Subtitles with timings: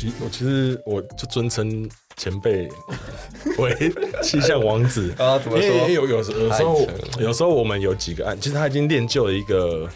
[0.00, 2.66] 其我其实我就尊称前辈
[3.58, 3.92] 为
[4.22, 5.66] 气象王子啊，怎么说？
[5.66, 6.86] 因为有有有时候
[7.18, 9.86] 有时候我们有几个案，其实他已经练就了一个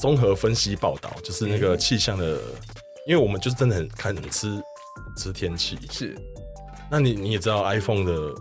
[0.00, 2.38] 综合分析报道，就是那个气象的，
[3.08, 4.62] 因为我们就是真的很看很吃
[5.16, 5.76] 吃天气。
[5.90, 6.16] 是，
[6.88, 8.32] 那你你也知道 iPhone 的。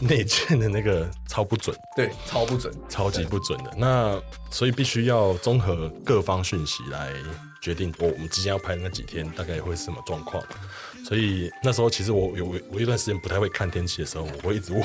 [0.00, 3.70] 内建的那个超不准，对，超不准，超级不准的。
[3.76, 4.20] 那
[4.50, 7.12] 所以必须要综合各方讯息来
[7.62, 10.42] 决定，我我们即将要拍的那几天大概会是什么状况。
[11.04, 14.84] 所以那时候其实我有我一段时间不太会看天气的时候，我会一直问，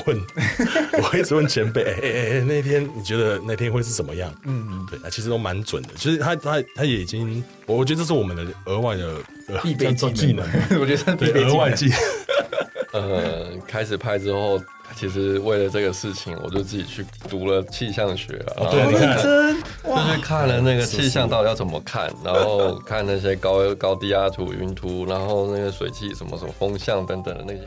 [0.98, 4.32] 我会一直问前辈，哎哎哎，那天你觉得那天会是什么样？
[4.44, 5.90] 嗯嗯，对，那其实都蛮准的。
[5.96, 9.16] 其实他他他也已经，我觉得这是我们的额外的
[9.62, 10.48] 必备技能，
[10.80, 11.98] 我觉得对额外技能。
[12.92, 14.62] 呃，开始拍之后。
[14.96, 18.52] 其实为了这个事情，我就自己去读了气象学啊。
[18.56, 27.60] 哦，对，认真，就是看了那个气象到底要怎么看，然后看那些高高低压图、云图，然后那个水汽什么什么风向等等的那些。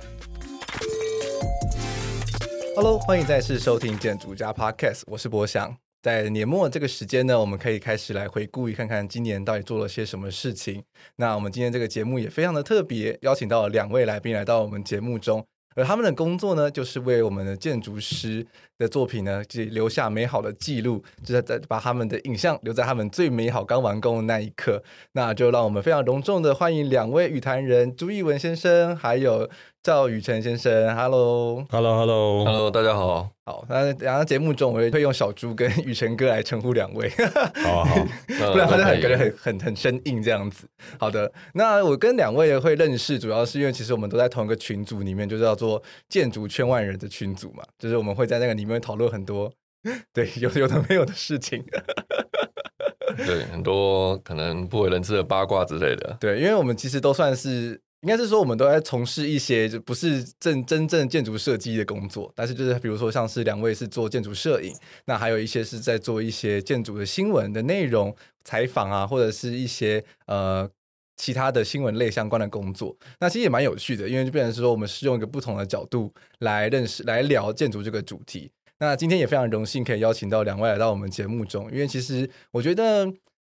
[2.75, 5.75] Hello，欢迎再次收听建筑家 Podcast，我是博翔。
[6.01, 10.83] 在年末这个时间呢，我们可以开始来回顾一看看今年到底做了些什么事情。
[11.17, 15.45] 那我们今天这个节目也非常的特别，邀请到了两位来宾来到我们节目中。
[15.75, 18.45] 而他们的工作呢，就是为我们的建筑师
[18.77, 24.83] 的作品呢，记留下美好的记录，就在在把他们的影像留在他们最美好刚完工的那一刻。
[25.13, 29.49] 那就让我们非常隆重的欢迎两位语坛人朱一文先生，还有。
[29.83, 33.27] 赵宇辰先生，Hello，Hello，Hello，Hello，大家好。
[33.43, 37.11] 好，那然后节目中我会会用小猪跟宇辰哥来称呼两位，
[37.63, 37.95] 好好，
[38.53, 40.67] 不然他就很感觉很很很生硬这样子。
[40.99, 49.51] 好的，那我跟两位会认识，主要是因为其实我们都在同一个群组里面，就叫做建筑圈外人的群组嘛，就是我们会在那个里面讨论很多
[50.13, 51.65] 对有有的没有的事情，
[53.25, 56.17] 对很多可能不为人知的八卦之类的。
[56.19, 57.81] 对，因为我们其实都算是。
[58.01, 70.67] 应该是说，我们都在从事一些就不是正真正建筑设计的工作，但是就是比如说，像是两位是做建筑摄影，那还有一些是在做一些建筑的新闻的内容采访啊，或者是一些呃
[71.15, 72.97] 其他的新闻类相关的工作。
[73.19, 78.49] 那其实也蛮有趣的，因为就变成是说，我们是用一个不同的角度来认识、来聊建筑这个主题。
[78.79, 83.05] 那今天也非常荣幸可以邀请到两位来到我们节目中，因为其实我觉得，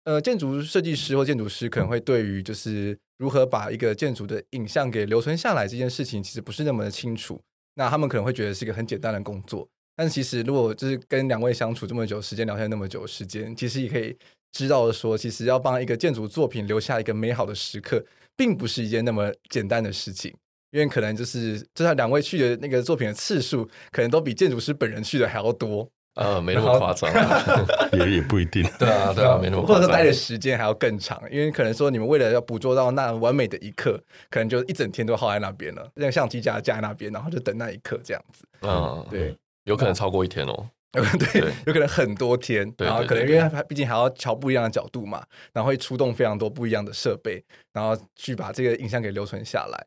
[0.06, 2.98] 呃，建筑设计师或建筑师可能会对于就是。
[3.18, 7.40] 如何把一个建筑的影像给留存下来这件事情，其实不是那么的清楚。
[7.76, 9.66] 那他们可能会觉得是一个很简单的工作，
[9.96, 14.14] 但其实如果就是跟两位相处这么久时间，聊天那么久时间，其实也可以
[14.52, 18.06] 知道说，其实要帮一个建筑作品留下一个美好的时刻，
[18.36, 20.36] 并不是一件那么简单的事情。
[20.72, 25.90] 因为可能就是，就像两位去的那个作品的次数，可能都比建筑师本人去的还要多。
[26.16, 27.10] 呃，没那么夸张，
[27.94, 28.64] 也也不一定。
[28.80, 29.76] 对啊，对啊，没那么夸张。
[29.76, 38.46] 或者说待的时间还要更长，因为可能说你们为了要捕捉到那完美的一刻，可能就一整天都耗在那边了，让相机架架在那边，然后就等那一刻这样子。
[38.62, 40.70] 嗯，对，有可能超过一天哦。
[40.96, 45.22] 对，有可能很多天，然后可能因为它毕竟还要调不一样的角度嘛，
[45.52, 47.44] 然后会出动非常多不一样的设备，
[47.74, 49.86] 然后去把这个影像给留存下来。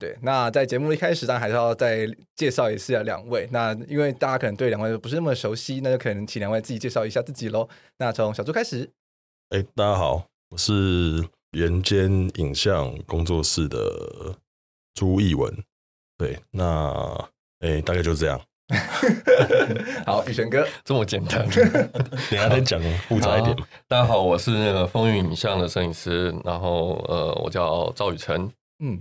[0.00, 3.46] 对，那在节目一开始，当然还是要再介绍一下两位。
[3.52, 7.68] 那因为大家可能对两位不是那么熟悉，那就可能请两位自己介绍一下自己喽。
[7.98, 8.90] 那从小朱开始。
[9.50, 14.38] 哎，大家好，我是人间影像工作室的
[14.94, 15.54] 朱逸文。
[16.16, 17.28] 对，那
[17.58, 18.40] 哎，大概就这样。
[20.06, 23.54] 好，宇辰哥，这么简单， 等下再讲复杂一点。
[23.86, 28.50] 大家好，我是那个风云影像的摄影师，然后呃，我叫赵宇辰。
[28.82, 28.98] 嗯。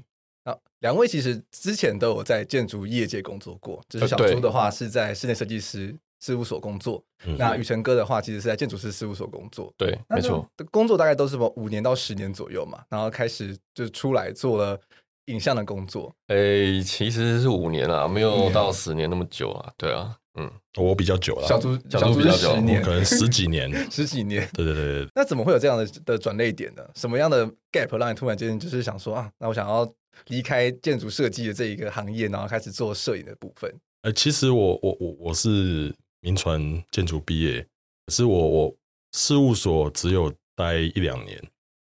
[0.80, 9.74] 两位其实之前都有在建筑业界工作过，就是小朱的话是在室内设计师事务所工作，呃、那宇辰哥的话其实是在建筑师事务所工作。
[9.78, 14.80] 对，没错，工作大概都是什么五年到十年左右嘛，然后开始就出来做了
[15.26, 16.16] 影像的工作。
[16.28, 19.70] 诶、欸，其实是五年了，没有到十年那么久啊。
[19.78, 24.50] 对啊，嗯，我比较久了，小朱小朱比较久，可能十几年， 十几年。
[24.54, 25.08] 对对对对。
[25.14, 26.84] 那怎么会有这样的的转捩点呢？
[26.96, 29.86] 什么样的 gap 让你突然间就是想说啊，那我想要。
[30.28, 33.74] 离开建筑设计的这一个行业，然后开始做摄影的部分。
[34.02, 37.66] 呃，其实我我我我是民传建筑毕业，
[38.06, 38.76] 可是我我
[39.14, 41.42] 事务所只有待一两年，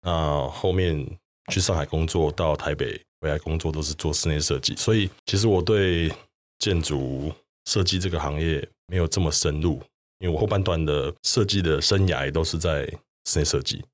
[0.03, 1.19] 那后面
[1.53, 6.11] 去上海工作，到台北回来工作都是做室内设计，所以其实我对
[6.59, 7.33] 建筑
[7.67, 9.83] 设计这个行业没有这么深入，
[10.21, 12.87] 因为我后半段的设计的生涯都是在
[13.27, 13.85] 室内设计。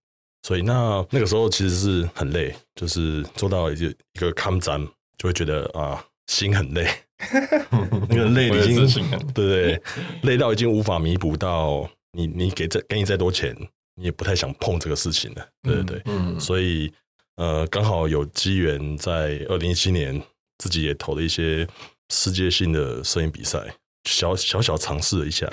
[0.47, 4.81] 所以那那个时候其实是很累，就是做到一个一个抗战，
[5.19, 6.89] 就会觉得啊心很累，
[8.09, 9.83] 那个累已经对对，
[10.23, 13.53] 累到已经无法弥补到你你给再给你再多钱，
[13.97, 16.93] 你也不太想碰这个事情了，对对对，嗯，所以
[17.35, 20.23] 呃，刚好有机缘在二零一七年，
[20.59, 21.67] 自己也投了一些
[22.11, 23.59] 世界性的摄影比赛，
[24.05, 25.51] 小小小尝试了一下，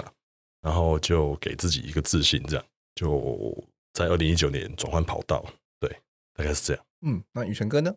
[0.62, 2.63] 然后就给自己一个自信，这样
[2.94, 3.10] 就
[3.94, 5.45] 在二零一九年转换跑道，
[5.80, 5.90] 对，
[6.36, 6.86] 大概是这样。
[7.01, 7.94] 嗯，那宇泉哥呢？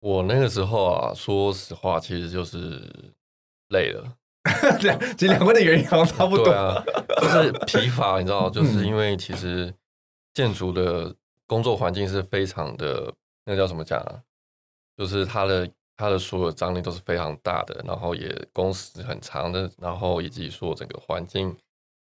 [0.00, 2.88] 我那个时候啊，说实话，其实就是
[3.68, 4.16] 累了。
[4.80, 6.44] 对，其实两位的原因好像差不多。
[6.44, 6.82] 对啊，
[7.20, 9.74] 就是疲乏，你知道，就是因为其实
[10.32, 11.14] 建筑的
[11.46, 13.12] 工作环境是非常的，
[13.44, 14.22] 那个叫什么讲啊？
[14.96, 21.54] 就是它的它的所有张力都是非常大的，然后也工时很长的，然后以及说整个环境，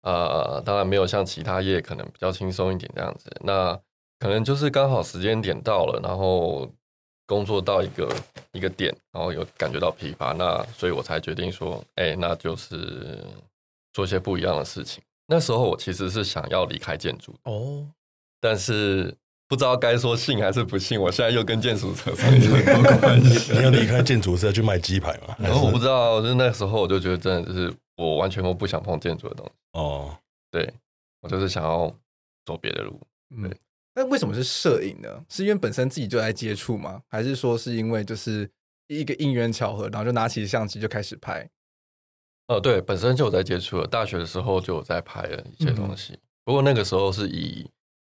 [0.01, 3.29] 呃，当然没有像其他业可能比较轻松一点这样子。
[3.41, 3.79] 那
[4.19, 6.69] 可能就是刚好时间点到了，然后。
[7.29, 8.09] 工作到一个
[8.53, 13.21] 一个点，然后有感觉到疲乏，那所以我才决定说，哎、欸，那就是
[13.91, 15.03] 做些不一样的事情。
[15.25, 17.85] 那时候我其实是想要离开建筑哦，
[18.39, 19.13] 但是
[19.47, 20.99] 不知道该说信还是不信。
[20.99, 22.29] 我现在又跟建筑扯上
[22.99, 23.53] 关系。
[23.53, 25.35] 你要离开建筑是要去卖鸡排吗？
[25.39, 29.51] 然后我不知道，就是那时候我就觉得真的就是我完全都不想碰建筑的东西。
[29.73, 30.17] 哦，
[30.51, 30.73] 对，
[31.21, 31.94] 我就是想要
[32.45, 32.99] 走别的路。
[33.29, 33.49] 对。
[33.49, 33.57] 嗯
[33.99, 35.09] 那为什么是摄影呢？
[35.27, 37.01] 是因为本身自己就在接触吗？
[37.07, 38.47] 还是说是因为就是
[38.89, 41.49] 一个因缘巧合，然后就拿起相机就开始拍？
[42.47, 43.88] 哦，对，本身就有在接触了。
[43.88, 47.67] 大学的时候就有在拍了一些东西，嗯、不过那个时候是以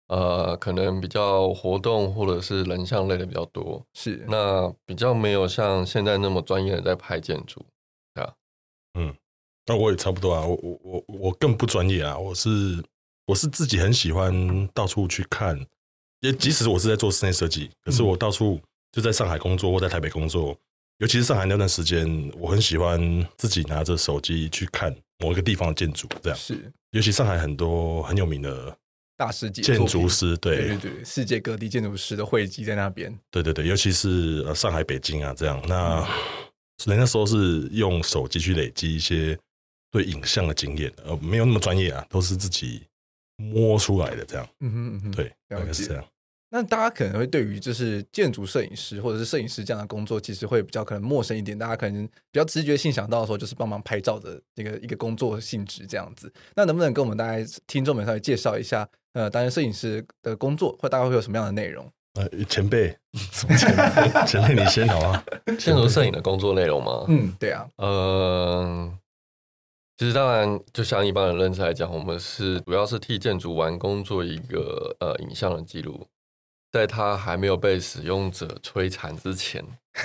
[0.09, 7.65] 呃，可能比较活动或者是人像类的比较多，是那比较没有像现在那么专业的在拍建筑，
[8.13, 8.33] 对啊，
[9.00, 9.15] 嗯，
[9.65, 12.83] 那我也差不多啊，我我我我更不专业啊，我是。
[13.29, 15.56] 我是自己很喜欢到处去看，
[16.21, 18.59] 也即使我是在做室内设计，可是我到处
[18.91, 20.57] 就在上海工作或在台北工作，
[20.97, 23.00] 尤其是上海那段时间，我很喜欢
[23.38, 26.73] 自己拿着手机去看某一个地方的建筑，这样是。
[26.89, 28.75] 尤其上海很多很有名的
[29.19, 33.13] 大师级建筑师，对对对，世界各地建筑师的汇集在那边。
[33.30, 35.62] 对对对，尤其是呃上海、北京啊这样。
[35.68, 36.07] 那
[36.77, 39.38] 所以那时候是用手机去累积一些
[39.92, 42.83] 对影像的经验，呃，没有那么专业啊，都是自己。
[43.42, 46.04] 摸出来的这样，嗯哼嗯哼，对，大概是这样。
[46.50, 51.57] 那大家可能会对于就是建筑摄影师或者是摄影师这样的工作，其实会比较可能陌生一点。
[51.57, 56.30] 大家可能比较直觉性想到说，就是帮忙拍照的那个一个工作性质这样子。
[56.54, 61.91] 那能不能跟我们大家听众们稍微介绍一下，呃，担任摄影师的工作会大概会有什么样的内容？
[62.15, 62.97] 呃，前辈，
[63.31, 64.25] 什么前辈？
[64.25, 65.23] 前辈你先好啊。
[65.59, 67.06] 先说摄影的工作内容吗？
[67.07, 68.94] 嗯，对啊，呃。
[69.97, 76.07] 其实当然，就像一般的认知来讲，我们是主要是替建筑完工做一个呃影像的记录，
[76.71, 79.62] 在它还没有被使用者摧残之前，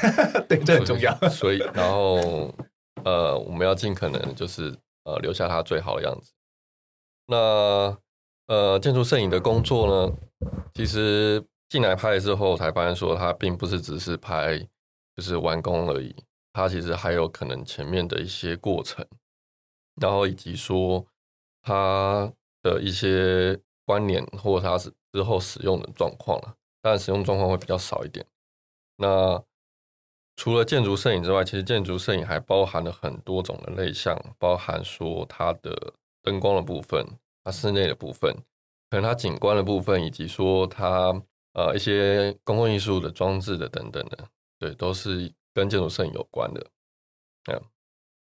[0.49, 1.17] 对，这很重要。
[1.29, 2.53] 所以，然后
[3.05, 4.75] 呃，我们要尽可能就是
[5.05, 6.33] 呃留下它最好的样子。
[7.29, 7.97] 那
[8.47, 10.17] 呃，建筑摄影的工作呢，
[10.75, 14.59] 其实进来拍之后才发现说，它并不是只是拍
[15.17, 16.15] 就是完工而已，
[16.53, 19.07] 它其实还有可能前面的一些过程。
[20.01, 21.07] 然后以及说
[21.63, 22.31] 它
[22.63, 28.27] 的一些关联，或者它是之后使用的状况了，但使用状况会比较少一点。
[28.97, 29.43] 那
[30.37, 37.07] 除了建筑摄影之外，其实建筑摄影还包含了很多种的类项，包含说它的灯光的部分，
[37.45, 38.35] 它室内的部分，
[38.91, 41.15] 可能它景观的部分，以及说它
[41.53, 44.27] 呃一些公共艺术的装置的等等的，
[44.59, 46.67] 对，都是跟建筑摄影有关的，
[47.53, 47.61] 嗯。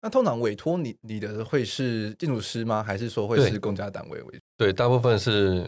[0.03, 2.83] 那通常委托你你的会是建筑师吗？
[2.83, 4.41] 还是说会是公家单位为？
[4.59, 5.67] 对，大部分是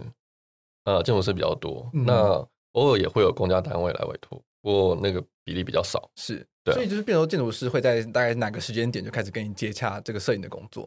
[0.84, 6.10] 呃建筑师比较多，嗯、那偶尔也会有公家单位来委托，不过那个比例比较少。
[6.16, 10.86] 是，对、啊，所以就是变成建筑师会在大概哪个时间点就开始跟你接洽这个摄影的工作，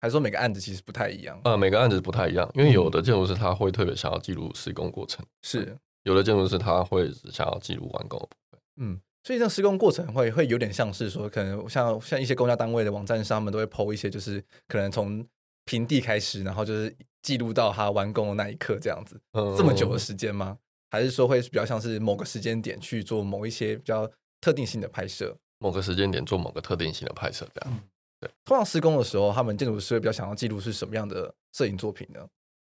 [0.00, 1.40] 还是说每个案子其实不太一样？
[1.44, 9.00] 呃，每个案子不太一样，因为有的建筑师他会特别想要记录施工过程，是有的建筑师他会只想要记录完工的部分，嗯。
[9.24, 15.22] 所以，这施工过程会会有点像是说，可能像像一些公家单位的网站上，他们都会 po 一些，就是可能从
[15.66, 19.20] 平地开始，然后就是记录到他完工的那一刻这样子。
[19.32, 20.56] 嗯，这么久的时间吗？
[20.90, 25.36] 还是说会比较像是某个时间点去做某一些比较特定性的拍摄？
[25.58, 27.80] 某个时间点做某个特定性的拍摄，这样。
[28.20, 28.30] 对。
[28.44, 32.20] 通常施工的时候，他们建筑师会比较想要记录是什么样的摄影作品呢？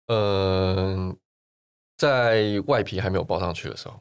[0.09, 1.17] 嗯，
[1.97, 4.01] 在外皮还没有包上去的时候。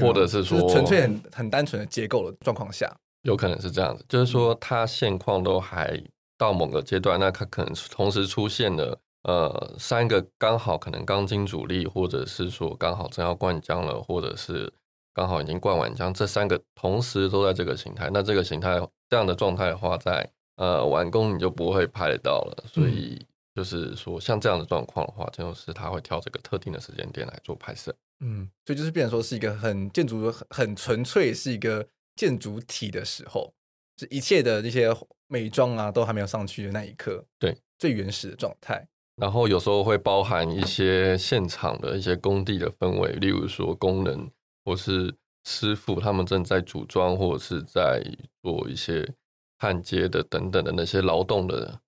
[0.00, 6.02] 或者是说，纯粹很很单纯的结构的状况下，有可能是这样子，就是说它现况都还
[6.36, 14.72] 到某个阶段，那它可能同时出现了呃三个刚好可能钢筋阻力，或者是说刚好正要灌浆了，或者是
[15.14, 27.94] 刚好已经灌完浆，这三个同时都在这个形态，那这个形态这样的状态的话，在呃完工你就不会拍得到了，所以就是说像这样的状况的话，就是他会挑这个特定的时间点来做拍摄。
[28.20, 33.52] 嗯，所以就是变成说是一个很建筑很很纯粹是一个建筑体的时候，
[33.98, 34.88] 是一切的那些
[35.28, 38.86] 美妆啊都还没有上去的那一刻，对，最原始的状态。
[39.16, 44.30] 然后有时候会包含一些现场的一些工地的氛围，例如说工人
[44.64, 48.02] 或是师傅他们正在组装或者是在
[48.42, 49.06] 做一些
[49.58, 51.80] 焊接的等等的那些劳动的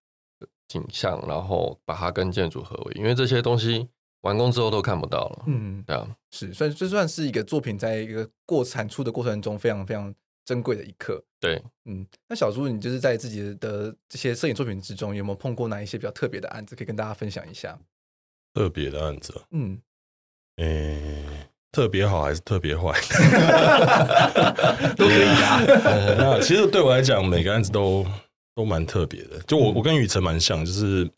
[0.69, 3.89] 景象，然后把它跟建筑合为，因为这些东西
[4.23, 5.45] 完工之后都看不到了。
[5.47, 11.25] 嗯，对啊，是，算这算是一个作品在一个过产出的过程中非常非常珍贵的一刻。
[11.41, 17.79] 对，嗯，那小朱，你就是在自己的这些摄影作品之中，有没有碰过哪一些比较特别的案子，可以跟大家分享一下？
[18.55, 19.81] 特别的案子，嗯，
[20.57, 22.93] 诶、欸，特别好还是特别坏？
[24.97, 25.61] 都可以啊。
[26.19, 28.07] 那其实对我来讲，每个案子都
[28.55, 29.39] 都蛮特别的。
[29.47, 31.09] 就我，我跟雨辰蛮像，就是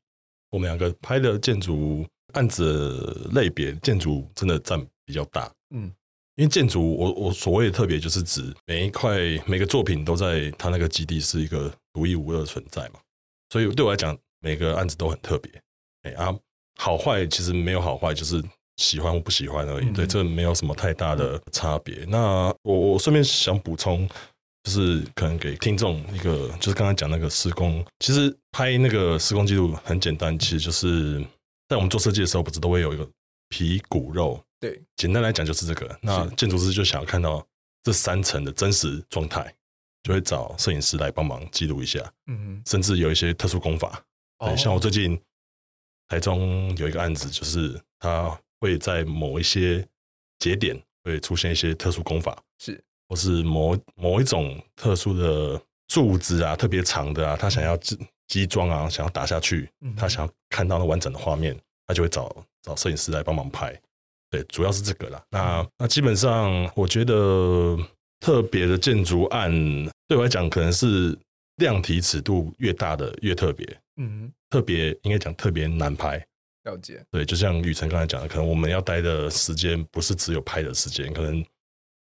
[0.50, 5.50] 我们两个拍的建筑案子类别，建筑真的占比较大。
[5.74, 5.92] 嗯。
[6.36, 13.00] 因为建筑，我我所谓的特别，就是指每一块每个作品都在它那个基地是一个独一无二的存在嘛，
[13.50, 15.52] 所以对我来讲，每个案子都很特别。
[16.02, 16.34] 哎啊，
[16.78, 18.42] 好坏其实没有好坏，就是
[18.80, 19.84] 喜欢或不喜欢而已。
[19.84, 22.04] 嗯、对，这没有什么太大的差别。
[22.08, 24.08] 那我我顺便想补充，
[24.64, 31.22] 就是可能给听众一个，就是刚才讲那个施工，其实拍那个施工记录很简单，其实就是
[31.68, 33.06] 在我们做设计的时候，不是都会有一个
[33.50, 34.42] 皮骨肉。
[34.58, 35.98] 对，简单来讲就是这个。
[36.00, 37.46] 那建筑师就想要看到
[37.82, 39.54] 这三层的真实状态，
[40.02, 41.98] 就会找摄影师来帮忙记录一下。
[42.26, 44.02] 嗯，甚至有一些特殊工法。
[44.38, 45.20] 对，像我最近
[46.08, 49.84] 台中有一个案子，就是它会在某一些
[50.38, 57.76] 节点会出现一些特殊功法，是，或是某某一种特殊的柱子啊，特别长的啊，他想要
[58.28, 63.74] 基桩啊，想要打下去，他想要看到那完整的画面，他就会找找摄影师来帮忙拍。
[64.30, 65.20] 对，主要是这个啦。
[65.30, 67.76] 那那基本上，我觉得
[68.20, 69.50] 特别的建筑案，
[70.06, 71.18] 对我来讲，可能是
[71.56, 73.66] 量体尺度越大的越特别。
[73.96, 76.24] 嗯，特别应该讲特别难拍。
[76.70, 77.04] 了解。
[77.10, 81.44] 对，就像雨辰刚才讲的，可能我们要待的时间不是只有拍的时间，可能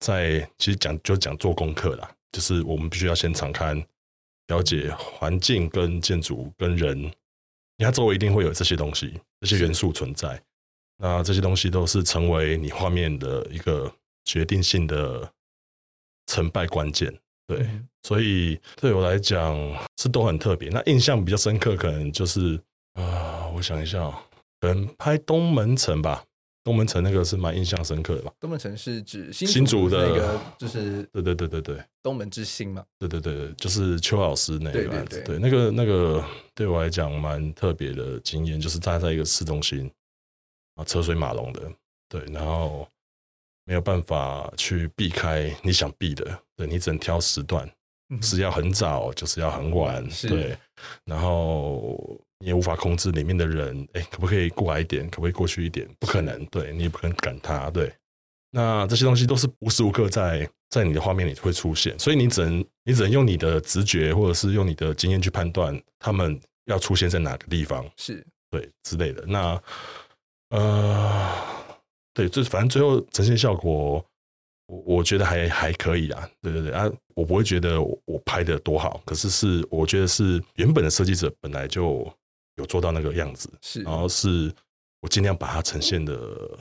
[0.00, 3.76] 在其实讲就讲做功课啦，就是我们必须要先常看，
[4.48, 6.98] 了解环境跟建筑跟人，
[7.76, 10.40] 你看周围一定会有这些东西，这些元素存在。
[10.98, 13.92] 那这些东西都是成为你画面的一个
[14.24, 15.28] 决定性的
[16.26, 17.12] 成败关键，
[17.48, 19.58] 对，嗯、所以对我来讲
[19.96, 20.68] 是都很特别。
[20.68, 22.54] 那印象比较深刻，可能就是
[22.92, 23.98] 啊、呃，我想一下，
[24.62, 26.24] 可能拍东门城吧，
[26.62, 28.32] 东门城那个是蛮印象深刻的吧。
[28.38, 39.90] 东门城是指新新竹的那个，就是对对对对对，东门之星嘛，对对对，就是邱老师那个案子，对，对，对，对那个那个对我来讲蛮特别的经验，就是站在一个市中心。
[40.76, 41.60] 啊，车水马龙的，
[42.08, 42.88] 对，然后
[43.64, 46.24] 没有办法去避开你想避的，
[46.56, 47.70] 对，你只能挑时段，
[48.22, 50.56] 是要很早，就是要很晚，对，
[51.04, 55.88] 然后你也无法控制里面的人，哎，可不可以过来一点，可不可以过去一点？
[56.00, 57.94] 不可能，对，你也不可能赶他，对，
[58.50, 69.62] 那这些东西都是无时无刻在在你的画面里会出现，所以你只能你只能用你的直觉或者是用你的经验去判断他们要出现在哪个地方，是对之类的，那。
[70.54, 71.34] 呃，
[72.12, 74.04] 对，就反正最后呈现效果，
[74.66, 76.28] 我我觉得还还可以啊。
[76.42, 82.06] 对对对啊，我不会觉得我拍的多好，可是是我觉得是原本的设计者本来就
[82.62, 84.54] 有做到那个样子，是，然后是
[85.00, 86.58] 我尽量把它呈现的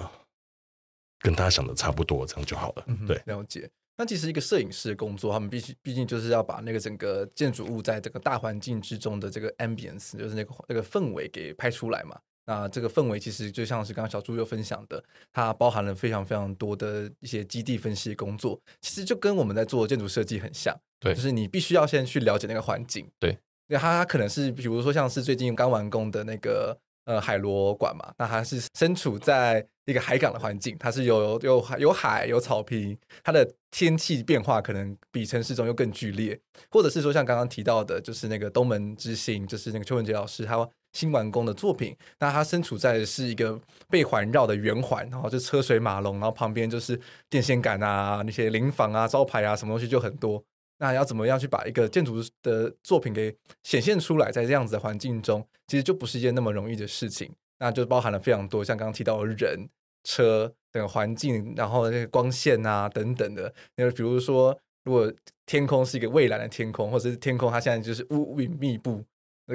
[1.19, 2.83] 跟大家想的差不多，这样就好了。
[2.87, 3.69] 嗯，对，了解。
[3.97, 12.19] 那其实一个摄影师的工作，他们必须毕竟就是要把那个整个建筑物在这个大环境之中的这个 ambience，就是那个那个氛围给拍出来嘛。
[12.47, 23.37] 那这个氛围其实就像是刚刚小朱又分享的，它包含了非常非常多的一些基地分析工作，其实就跟我们在做建筑设计很像，对，就是你必须要先去了解那个环境，对，
[23.71, 40.69] 那它可能是比如说像是最近刚完工的那个呃海螺馆嘛，那它是身处在一个海港的环境，它是有有有海有草坪，它的天气变化可能比城市中又更剧烈，或者是说像刚刚提到的，就是那个东门之星，就是那个邱文杰老师他。
[40.93, 43.57] 新完工的作品，那它身处在的是一个
[43.89, 46.99] 被环绕的圆环，然后就车水马龙，然后旁边就是
[47.29, 50.43] 电线杆啊、那些临房啊、招牌啊，什么东西就很多。
[50.81, 57.31] 那要怎么样去把一个建筑的作品给显现出来，在这样子的环境中，其实就不是一件那么容易的事情。
[57.59, 59.69] 那就包含了非常多，像刚刚提到的人、
[60.03, 63.53] 车等环境，然后那些光线啊等等的。
[63.75, 65.13] 那比如说，如果
[65.45, 69.05] 天空是一个蔚蓝的天空，或者是天空它现在就是乌云密布。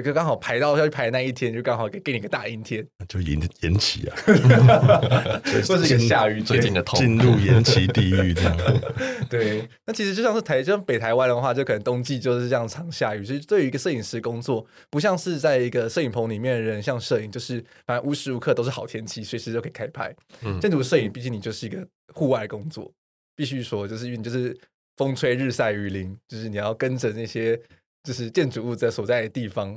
[0.03, 4.15] 就刚好排到要去排那一天，就刚好给给你个大阴天，就延延期啊，
[5.67, 8.57] 或是一个下雨天，最近的痛，进入延期地狱这样。
[9.29, 13.25] 对，那其实就像是台，就像北台湾的话，就可能冬季就是这样常下雨。
[13.25, 20.13] 所以对于一个摄影师工作，不像是在一个摄影棚里面的人，像摄影就是反正无时无刻都是好天气，随时都可以开拍。
[20.43, 22.91] 嗯，建筑摄影毕竟你就是一个户外工作，
[23.35, 24.57] 必须说就是因为你就是
[24.95, 27.59] 风吹日晒雨淋，就是你要跟着那些。
[28.03, 29.69] 就是建筑物在所在的地方，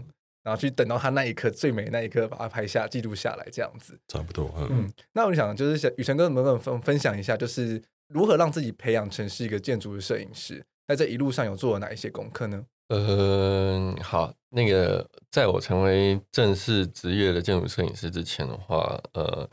[0.42, 4.52] 然后去等到它那一刻最美那一刻，把它拍下记录下来，这样子差不多。
[4.56, 10.64] 嗯，嗯，那我想就是想宇辰哥能不能分分享一下，就是如何让自己培养成是一个建筑的摄影师？
[10.86, 12.64] 在这一路上有做了哪一些功课呢？
[12.88, 19.48] 嗯，好，那个在我成为正式职业的建筑摄影师之前的话，呃，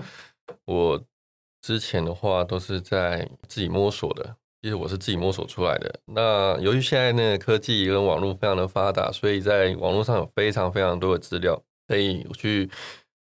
[0.65, 1.03] 我
[1.61, 4.35] 之前的话都是在自己摸索的。
[4.61, 5.99] 其实我是自己摸索出来的。
[6.05, 12.69] 那由于现在那个科技跟网络非常的发达，所以在网络上有非常非常多的资料可以去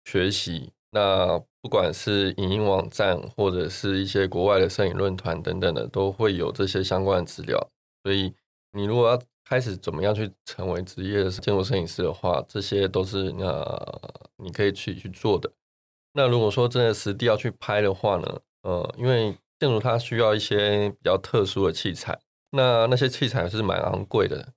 [0.06, 0.72] 学习。
[0.92, 7.60] 那不管是影音网站或者是一些国外的摄影论坛等等的，都会有这些相关的资料。
[8.04, 8.34] 所以
[8.72, 14.02] 你如果要开始怎么样去成为职业的建筑摄影师的话，这些都是呃
[14.38, 15.52] 你可以去去做的。
[16.14, 22.20] 那如果说真的实地要去拍的话呢，呃，因为建筑它需要一些比较特殊的器材，
[22.52, 24.54] 那那些器材是蛮昂贵的。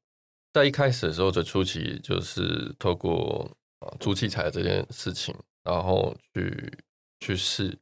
[0.52, 6.78] 在一开始的时候，最初期就是透过啊租器材这件事情，然后去
[7.20, 7.78] 去试。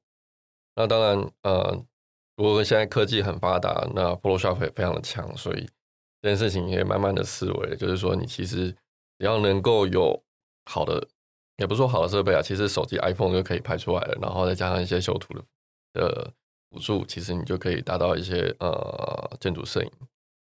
[0.77, 1.85] 那当然，呃，
[2.37, 5.69] 如果现在科技很发达，那 Photoshop 也非常的强，所以
[6.23, 8.71] 这件事情也慢慢的思维，就是说你其实
[9.19, 10.23] 只要能够有
[10.67, 11.09] 好的，
[11.57, 15.43] 也不说好的设备啊，其实手机 iPhone 就可以拍出来了，然后再加上一些修图的
[15.95, 16.33] 的。
[16.71, 19.91] 辅助其实你就可以达到一些呃建筑摄影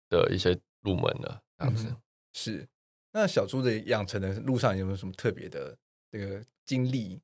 [0.09, 1.97] 的一些入门了，这样子、嗯、
[2.33, 2.69] 是。
[3.13, 5.77] 那小猪的养成的路上有没有什么特别的
[6.11, 7.21] 这个经历？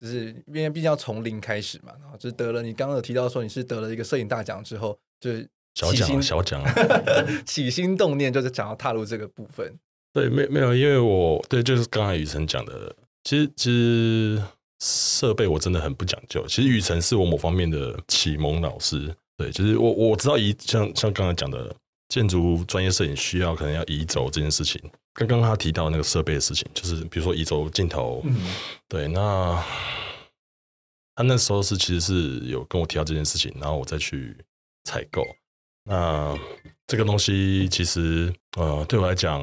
[0.00, 6.64] 就是因为毕竟要从零开始嘛，然后就是得了你刚刚有提到说你是得了一个摄影大奖之后，就是小奖小奖，
[7.44, 9.78] 起心动念就是想要踏入这个部分。
[10.12, 14.42] 对，没没有，因为我对就是刚才雨辰讲的，其实其实。
[14.80, 16.44] 设备我真的很不讲究。
[16.46, 19.14] 其实雨辰是我某方面的启蒙老师。
[19.36, 21.74] 对，就是我我知道移像像刚才讲的
[22.08, 24.78] 建筑专业摄影需要可能要移轴这件事情。
[25.14, 28.20] 刚刚他提到那个设备的事情，就是比如说移轴镜头。
[28.24, 28.36] 嗯，
[28.88, 29.64] 对，那
[31.14, 34.36] 他那时候是其实是有跟我提到这件事情，然后我再去
[34.84, 35.22] 采购。
[35.84, 36.38] 那
[36.86, 39.42] 这个东西其实呃对我来讲，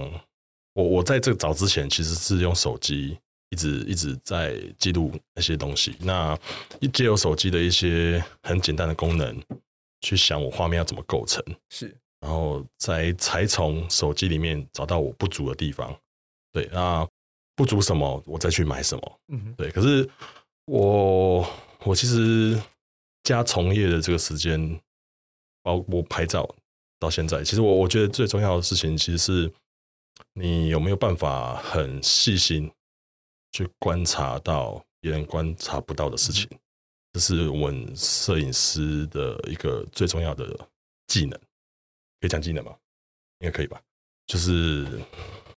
[0.74, 3.18] 我我在这个早之前其实是用手机。
[3.50, 6.38] 一直一直在记录那些东西，那
[6.82, 9.42] 一借由手机的一些很简单的功能，
[10.02, 15.98] 去想我画面要怎么构成，是，然后再才从手机里面找到我不足的地方，
[16.52, 17.08] 对，那
[17.56, 19.72] 不足什么，我再去买什么，嗯，对。
[19.72, 20.08] 可是
[20.66, 21.48] 我
[21.86, 22.62] 我其实
[23.24, 24.80] 加从业的这个时间，
[25.64, 26.48] 包括拍照
[27.00, 29.52] 到现在，其实我我觉得最重要的事情，其实是
[30.34, 32.70] 你有没有办法很细心。
[33.52, 36.50] 去观察到别人观察不到的事情，
[37.14, 40.58] 这是我们摄影师的一个最重要的
[41.08, 41.40] 技能。
[42.20, 42.76] 可以讲技能吗？
[43.40, 43.82] 应该可以吧。
[44.26, 44.86] 就是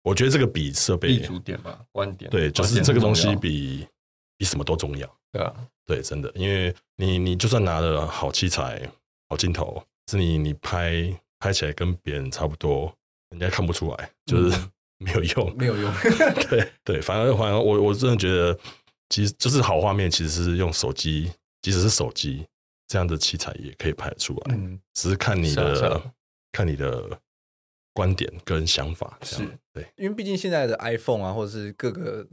[0.02, 2.30] 我觉得这个比设备，立足点吧，观点。
[2.30, 3.88] 对，就是这个东西比
[4.38, 5.18] 比什么都重要。
[5.32, 8.90] 对啊，对，真的，因为你你就算拿了好器材、
[9.30, 12.94] 好镜头，是你你拍拍起来跟别人差不多，
[13.30, 14.58] 人家看不出来，就是。
[14.58, 15.92] 嗯没有用，没有用。
[16.50, 18.58] 对对，反而反而我我真的觉得，
[19.10, 21.32] 其实就是好画面，其实是用手机，
[21.62, 22.46] 即使是手机
[22.88, 24.56] 这样的器材也可以拍得出来。
[24.56, 26.02] 嗯，只是看你的
[26.52, 27.20] 看你的
[27.94, 29.20] 观点跟想法。
[29.22, 32.26] 是，对，因为毕竟现在的 iPhone 啊，或者是各个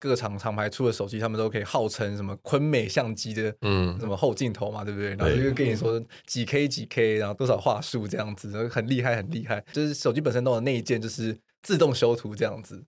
[0.00, 5.10] 各个厂厂牌出的手机，他们都可以号称什么昆美相机的，嗯，什么后镜头嘛，对不对？
[5.10, 9.64] 然后就跟你说几 K 几 K，然后多少话术这样子，很厉害，很厉害。
[9.72, 11.38] 就是手机本身都有内建，就是。
[11.62, 12.84] 自动修图这样子，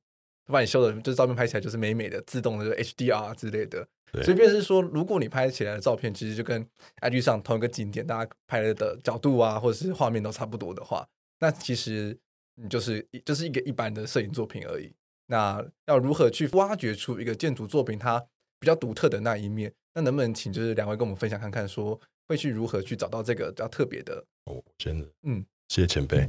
[0.46, 3.86] 把你修的，就是照片拍起来就是美美的，自动的就 HDR 之类的。
[4.12, 6.66] 对所以便是说，如果你拍起来的照片其实就跟
[7.00, 11.06] IG 上同一个景点，大家拍的角度啊，或者是画面都差不多的话，
[11.38, 12.18] 那其实
[12.56, 14.92] 你就是就是一个一般的摄影作品而已。
[15.26, 18.18] 那要如何去挖掘出一个建筑作品它
[18.58, 19.72] 比较独特的那一面？
[19.94, 24.24] 那能不能请就是两位跟我们分享看看，说会去如何去找到这个比较特别的？
[24.46, 26.28] 哦，真的，嗯，谢谢前辈。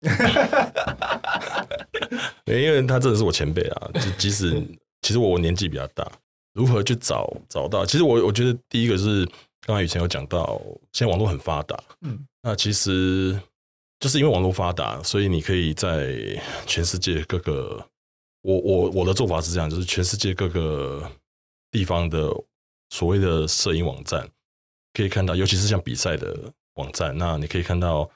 [2.46, 4.62] 嗯因为他真的是我前辈啊，就 即使
[5.02, 6.10] 其实我年纪比较大，
[6.54, 7.84] 如何去找找到？
[7.86, 9.28] 其实我我觉得第一个是
[9.62, 10.60] 刚才宇辰有讲到，
[10.92, 13.38] 现在网络很发达，嗯，那其实
[14.00, 16.16] 就是因为网络发达，所以你可以在
[16.66, 17.84] 全世界各个
[18.42, 21.10] 我我我的做法是这样，就是全世界各个
[21.70, 22.30] 地方的
[22.90, 24.26] 所谓的摄影网站，
[24.94, 26.34] 可以看到，尤其是像比赛的
[26.74, 28.08] 网站，那你可以看到，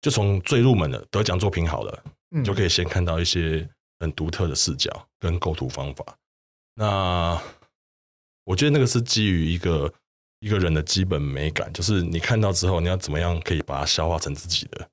[0.00, 3.68] 就从最入门的得奖作品好了，你就可以先看到一些
[4.00, 6.04] 很独特的视角跟构图方法。
[6.74, 7.40] 那
[8.44, 9.92] 我觉得那个是基于一个
[10.40, 14.88] 一个人的基本美感，就是你看到之后，你要怎么样可以把它消化成自己的。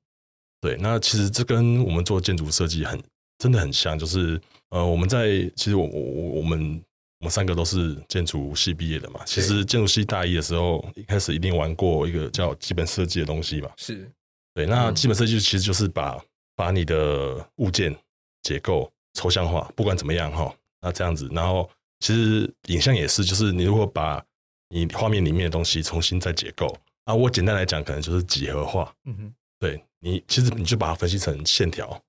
[0.60, 3.00] 对，那其实这跟我们做建筑设计很
[3.38, 6.02] 真的很像，就是呃，我们在其实我我
[6.40, 6.84] 我们
[7.20, 9.22] 我们三个都是建筑系毕业的嘛。
[9.26, 13.70] 其实建筑系大一的时候，一开始一定玩过一个叫基本设计的东西嘛。
[13.78, 14.10] 是，
[14.56, 16.20] 对，那基本设计其实就是把
[16.56, 17.96] 把你的物件
[18.44, 24.24] 结构抽象化，不管怎么样哈，那这样子，然后其实影像也是，就是你如果把
[24.70, 26.68] 你画面里面的东西重新再结构
[27.06, 28.94] 啊，我简单来讲，可能就是几何化。
[29.06, 29.36] 嗯哼。
[29.58, 32.00] 对你，其实你就把它分析成线条，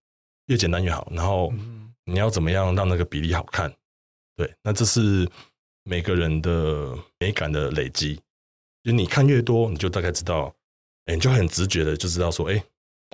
[0.47, 1.07] 越简单越好。
[1.13, 1.53] 然后
[2.05, 3.73] 你要怎么样让那个比例好看？
[4.35, 5.27] 对，那这是
[5.85, 8.21] 每个人的美感的累积。
[8.83, 10.53] 就你看越多，你就大概知道，
[11.07, 12.63] 哎，你就很直觉的就知道说，哎，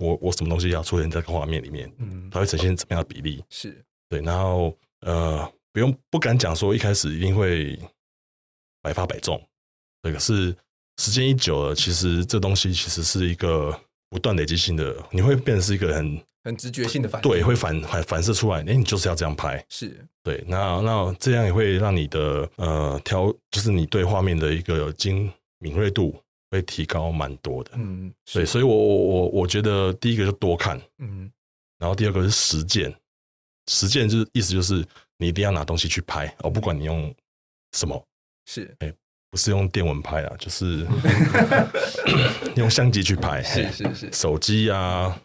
[0.01, 3.45] 我我什么东西要出现在画面里面，嗯，它会呈现怎么样的比例？
[3.51, 7.79] 是对，然后呃，不用不敢讲说一开始一定会
[8.81, 9.41] 百发百中，
[10.03, 10.55] 这个是
[10.99, 13.79] 时间一久了，其实这东西其实是一个。
[14.13, 18.59] 不断累积性的，你会变成是一个很很直觉性的反应，对，会反反反射出来。
[18.59, 20.45] 哎，你就是要这样拍，是对。
[20.47, 26.22] 那那这样也会让你的呃挑，就是你对画面的一个精敏锐度
[26.53, 27.73] 会提高蛮多的。
[27.75, 28.45] 嗯，对。
[28.45, 31.31] 所以我我我我觉得第一个就多看，嗯，
[31.79, 32.95] 然后第二个是实践，
[33.69, 34.87] 实践就是意思就是
[35.17, 37.13] 你一定要拿东西去拍，哦，不管你用
[37.73, 38.07] 什么，
[38.47, 38.93] 是哎。
[39.31, 40.87] 不是用电蚊拍啊，就是
[42.55, 45.19] 用相机去拍，是是是，手机啊，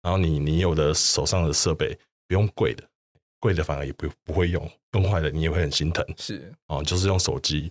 [0.00, 1.94] 然后你你有的手上的设备
[2.26, 2.82] 不用贵的，
[3.38, 6.02] 贵的反而也不不会用，用坏的你也会很心疼。
[6.16, 7.70] 是哦，就是用手机，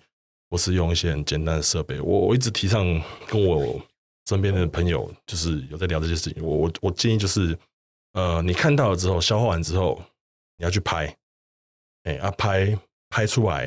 [0.53, 1.99] 或是用一些很简单的设备。
[1.99, 2.85] 我我一直提倡
[3.27, 3.81] 跟我
[4.27, 6.43] 身边的朋友，就是有在聊这些事情。
[6.43, 7.57] 我我我建议就是，
[8.11, 9.99] 呃，你看到了之后，消化完之后，
[10.57, 11.17] 你要去拍，
[12.03, 12.77] 哎啊拍
[13.09, 13.65] 拍出来，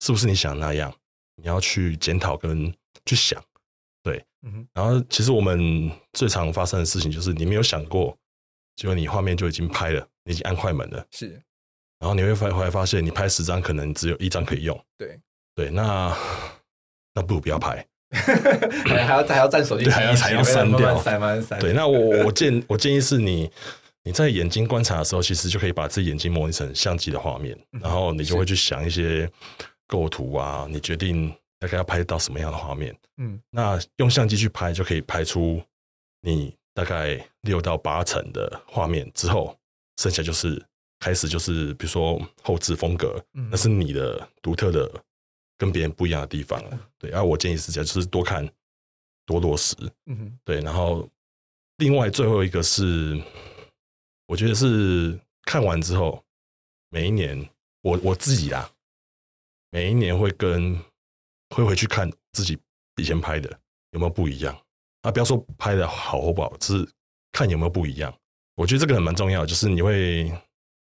[0.00, 0.94] 是不是你想那样？
[1.36, 2.70] 你要去检讨跟
[3.06, 3.42] 去想，
[4.02, 8.14] 对，嗯，然后其实我们最常发生的事情就是你没有想过，
[8.76, 11.30] 结果你画面就已经拍了，你已经按快门了，是，
[11.98, 15.18] 然后你会发回来发现你拍十张可能只有一张可以用，对，
[15.60, 16.16] 对，那
[17.14, 17.86] 那不如不要拍，
[18.86, 20.94] 还要还要占手机，还要还要删掉，
[21.60, 23.50] 对，那我 我建我建议是你
[24.04, 29.30] 你在眼睛观察的时候，其实就可以把自己眼睛模拟成相机的画面，然后你就会去想一些。
[29.90, 32.96] 构图啊，你决定大概要拍到什么样的画面？
[33.16, 35.60] 嗯，那用相机去拍就可以拍出
[36.20, 39.58] 你大概六到八成的画面之后，
[40.00, 40.64] 剩下就是
[41.00, 44.88] 开始就是比如说后置风格，嗯，那是你的独特的
[45.60, 46.58] 跟别人不一样的地方。
[46.96, 48.48] 对，然后我建议是这样，就是多看
[49.26, 49.76] 多落实。
[50.06, 51.06] 嗯哼，对，然后
[51.76, 53.22] 另外最后一个是，
[54.26, 56.24] 我觉得是看完之后，
[56.88, 57.46] 每一年
[57.82, 58.72] 我我自己啊。
[59.72, 60.76] 每一年会跟
[61.54, 62.58] 会回去看自己
[62.96, 63.48] 以前拍的
[63.92, 64.52] 有没有不一样
[65.02, 65.12] 啊？
[65.12, 66.92] 不要说拍的好或不好，只是
[67.30, 68.12] 看有没有不一样。
[68.56, 70.24] 我觉得这个很蛮重要，就是你会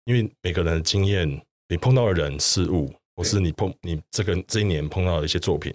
[0.05, 1.29] 因为每个人的经验，
[1.67, 5.73] 你碰到的人事物，或是你碰你这个这一年碰到的一些作品，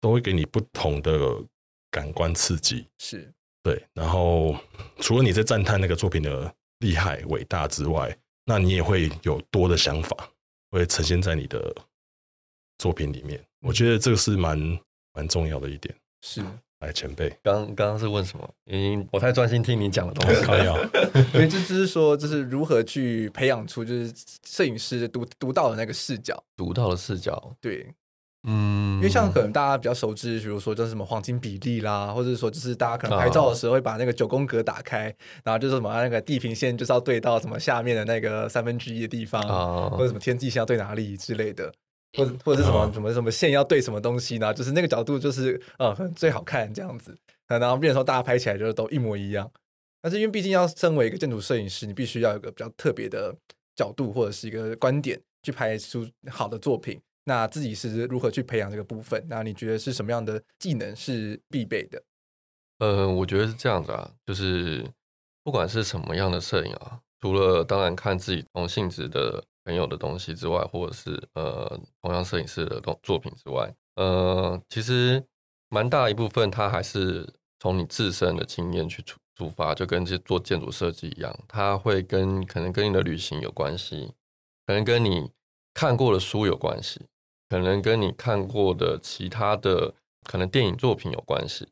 [0.00, 1.38] 都会给你不同的
[1.90, 2.86] 感官刺激。
[2.96, 3.30] 是
[3.62, 4.56] 对，然后
[4.98, 10.30] 除了你在赞叹那个作品的厉害伟大之外，那你也会有多的想法
[10.70, 11.74] 会呈现在你的。
[12.78, 14.58] 作品里面，我觉得这个是蛮
[15.12, 15.94] 蛮重要的一点。
[16.22, 16.44] 是，
[16.84, 18.48] 来前辈，刚刚刚是问什么？
[18.66, 20.44] 因为我太专心听你讲的东西。
[20.50, 20.74] 没有，
[21.34, 24.12] 因为这就是说，就是如何去培养出就是
[24.46, 27.54] 摄影师独独到的那个视角，独到的视角。
[27.60, 27.94] 对，
[28.46, 41.72] 嗯，因为像可能大家比较熟知，比如说叫什么黄金比例啦，或者说就是大家可能拍照的时候会把那个九宫格打开，哦、然后就是什么那个地平线就是要对到什么下面的那个三分之一的地方，啊、或者什么天际线要对哪里之类的。
[42.16, 44.52] 或者或者是什么什么什么线要对什么东西呢？
[44.54, 49.50] 就是那个角度就是呃最好看这样子，然后变成说大家拍起来就是都一模一样。
[50.00, 53.34] 但是因为毕竟要身为一个建筑摄影师，你必须要有一个比较特别的
[53.74, 57.00] 角度或者是一个观点去拍出好的作品。
[57.24, 59.24] 那自己是如何去培养这个部分？
[59.28, 62.02] 那你觉得是什么样的技能是必备的？
[62.80, 64.84] 呃，我觉得是这样子啊，就是
[65.42, 69.42] 不管是什么样的摄影啊，除了当然看自己同性质的。
[69.64, 75.24] 朋友的东西之外，或者是呃，同样摄影师的作作品之外，呃，其实
[75.68, 84.12] 蛮大一部分，它还是从你自身的经验去出出发，就跟这做建筑设计一样，它会跟可能跟你的旅行有关系，
[84.66, 85.30] 可能跟你
[85.72, 87.00] 看过的书有关系，
[87.48, 91.68] 可能跟你看过的其他的可能电影作品有关系。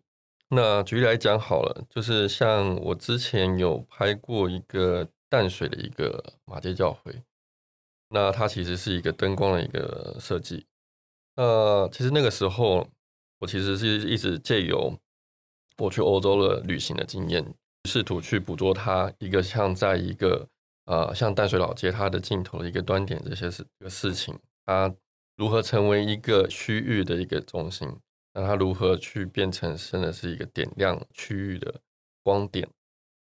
[0.48, 7.22] 那举例来讲好了，就是像我之前有拍过一个淡水的一个马街教会，
[8.12, 10.66] 那它其实是一个灯光的一个设计。
[11.34, 12.86] 那其实那个时候，
[13.38, 14.98] 我其实是一直借由
[15.78, 17.54] 我去欧洲的旅行的经验，
[17.88, 20.46] 试图去捕捉它一个像在一个
[20.84, 24.94] 呃像淡水老街它的尽头的一个端点这些事这个事情，它
[25.36, 27.88] 如何成为一个区域的一个中心。
[28.34, 31.80] 那它如何去变成真的是一个点亮区域的
[32.22, 32.68] 光点？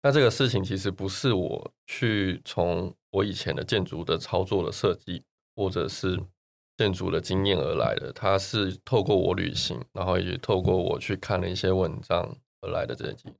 [0.04, 5.24] 那这个事情其实不是我去从我以前的建筑的操作的设计，
[5.56, 6.22] 或者是
[6.78, 13.34] 建筑的经验而来的，它是透过我旅行，然后也透过我去看了一些文章而来的这些。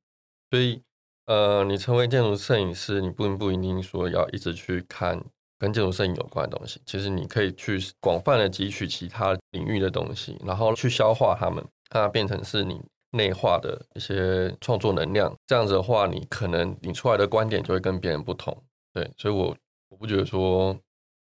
[0.50, 0.82] 所以，
[1.26, 5.24] 呃，你成为建筑摄影师，你不不一定说要一直去看。
[5.60, 12.82] 跟建筑摄影有关的东西，其实你可以去广泛的汲取其他领域的东西，然后去消化它们，让它变成是你
[13.14, 15.34] 内化的一些创作能量。
[15.48, 18.56] 这样子的话，你可能你出来的观点就会跟别人不同。
[18.94, 19.56] 对，所以我
[19.90, 20.78] 我不觉得说，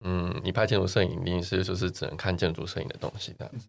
[0.03, 3.67] 嗯，你拍建筑摄影一定是就是只能看建筑摄影的东西这样子。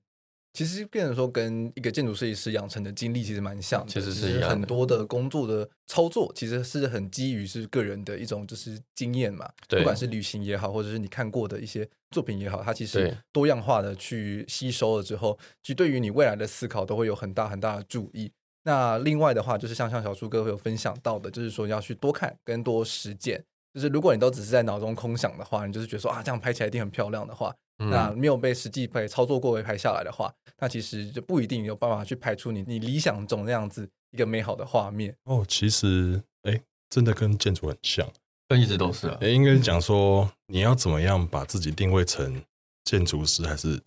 [0.57, 18.33] 其实变成说跟一个建筑设计师养成的经历其实蛮像的，其实是很多的工作的操作其实是很基于是个人的一种就是经验嘛，不管是旅行也好，或者是你看过的一些作品也好，它其实多样化的去吸收了之后，其实对于你未来的思考都会有很大很大的注意。
[18.65, 23.45] 那另外的话，就是像像小树哥会有分享到的，就是说要去多看跟多实践。
[23.75, 27.55] 就是如果你都只是在脑中空想的话，你就是觉得说啊这样拍起来一定很漂亮的话。
[27.79, 35.15] 那没有被实际被操作过、被拍下来的话，那其实就不一定有办法去拍出你你理想中那样子一个美好的画面。
[35.25, 36.59] 哦，其实哎，
[36.89, 38.11] 真的跟建筑很像，
[38.59, 39.19] 一直都是啊。
[39.21, 42.43] 哎，应该讲说你要怎么样把自己定位成
[42.85, 43.79] 建筑师，还是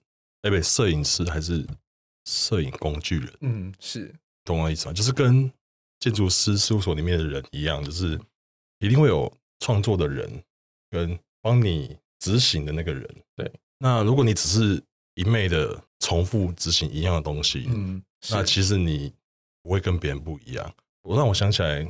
[0.44, 1.66] 哎不摄影师，还是
[2.26, 3.34] 摄影工具人？
[3.42, 4.14] 嗯，是，
[4.46, 4.94] 懂我意思吗？
[4.94, 5.52] 就是跟
[6.00, 8.20] 建筑师事务所里面的人一样，就是
[8.78, 10.44] 一定会有创作的人
[10.92, 13.04] 跟帮你执行的那个人，
[13.36, 13.52] 对。
[13.80, 14.82] 那如果你只是
[15.16, 19.12] 一昧的重复执行一样的东西，嗯，那其实你
[19.64, 20.74] 不会跟别人不一样。
[21.02, 21.84] 我让我想起来，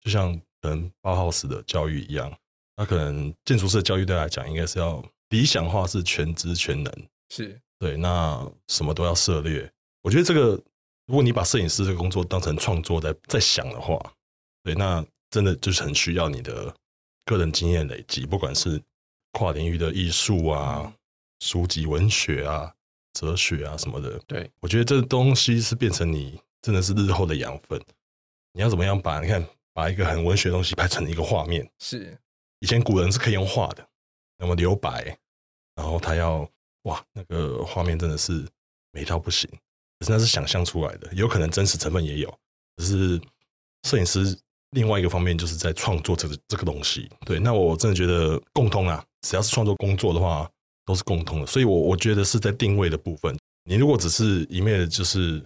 [0.00, 2.32] 就像可能包豪斯的教育一样，
[2.76, 6.92] 那可能建筑师的教育对他来讲，应该是要理想化，是全知全能，
[7.30, 7.96] 是对。
[7.96, 9.70] 那什么都要涉猎。
[10.02, 10.60] 我觉得这个，
[11.06, 14.00] 如果你把摄影师这个工作当成创作在在想的话，
[14.64, 16.74] 对，那真的就是很需要你的
[17.24, 18.82] 个人经验累积，不管是
[19.32, 20.82] 跨领域的艺术啊。
[20.84, 20.92] 嗯
[21.40, 22.72] 书籍、文学啊、
[23.12, 27.80] 哲学啊什么的，对，我觉得这东西是变成你真的是日后的养分。
[28.52, 31.70] 你要怎么样把你看把一个很文学的东西拍成一个画面？
[31.78, 32.18] 是
[32.60, 33.86] 以前古人是可以用画的，
[34.38, 35.16] 那么留白，
[35.74, 36.48] 然后他要
[36.82, 38.46] 哇，那个画面真的是
[38.92, 39.48] 美到不行，
[39.98, 42.38] 可是那是想象出来的，有可能真实成分也有。
[42.78, 43.20] 只是
[43.82, 44.38] 摄影师
[44.70, 47.10] 另外一个方面就是在创作这个这个东西。
[47.26, 50.50] 对，那我真的觉得共通啊，只要是创作工作的话。
[50.86, 53.36] 都是共通的，所以我，我我觉得是在定位的部分。
[53.64, 55.42] 你如果只是一面的，就是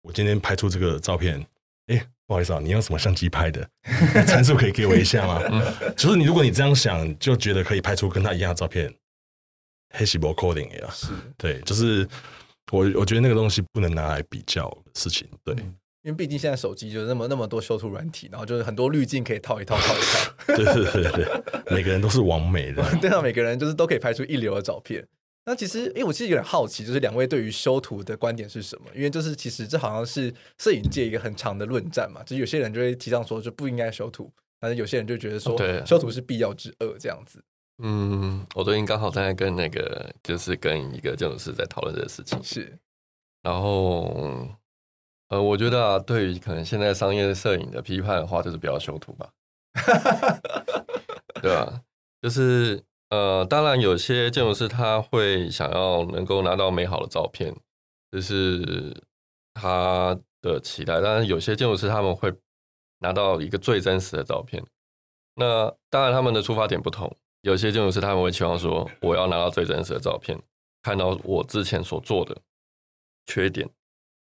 [0.00, 1.38] 我今天拍出这个照片，
[1.88, 3.68] 哎、欸，不好意思啊，你用什么相机拍的？
[4.26, 5.42] 参数可以给我一下吗？
[5.96, 8.94] 就是你，如果你这样想，就觉得可以拍出跟他一样的照片，
[9.90, 12.08] 黑西博 coding 呀，是对，就是
[12.70, 15.54] 我我觉得那个东西不能拿来比较的事情，对。
[15.58, 15.74] 嗯
[16.04, 20.34] 因为毕竟现在手机就是那么那么多修图软体，然后就是很多滤镜可以套一套套一套。
[20.54, 22.84] 对对对对，每个人都是完美的。
[23.00, 25.02] 对啊，每个人就是都可以拍出一流的照片。
[25.46, 28.86] 那其实，因为我其实有点好奇，就是两位对于修图的观点是什么？
[28.94, 32.22] 因为就是其实这好像是摄影界一个很长的论战嘛。
[32.22, 37.42] 就是有些人就会提倡说就不应该修图，但是有些人就觉得说修图是必要之恶这样子。
[37.82, 42.78] 嗯，我最近刚好在跟那个就是跟一个建筑师在讨论这个事情，是，
[43.42, 44.46] 然后。
[45.28, 49.30] 呃，我觉得啊，对于可能现在商业摄影的批判的话，就是不要修图吧，
[51.40, 51.80] 对吧？
[52.20, 57.54] 就是呃，当然有些建筑师他会想要能够拿到美好的照片，
[58.10, 58.94] 这是
[59.54, 61.00] 他的期待。
[61.00, 62.32] 但是有些建筑师他们会
[63.00, 64.64] 拿到一个最真实的照片。
[65.36, 70.40] 那当然他们的出发点不同，有些建筑师他们会期望说，我要拿到最真实的照片，
[70.82, 72.36] 看到我之前所做的
[73.26, 73.68] 缺点。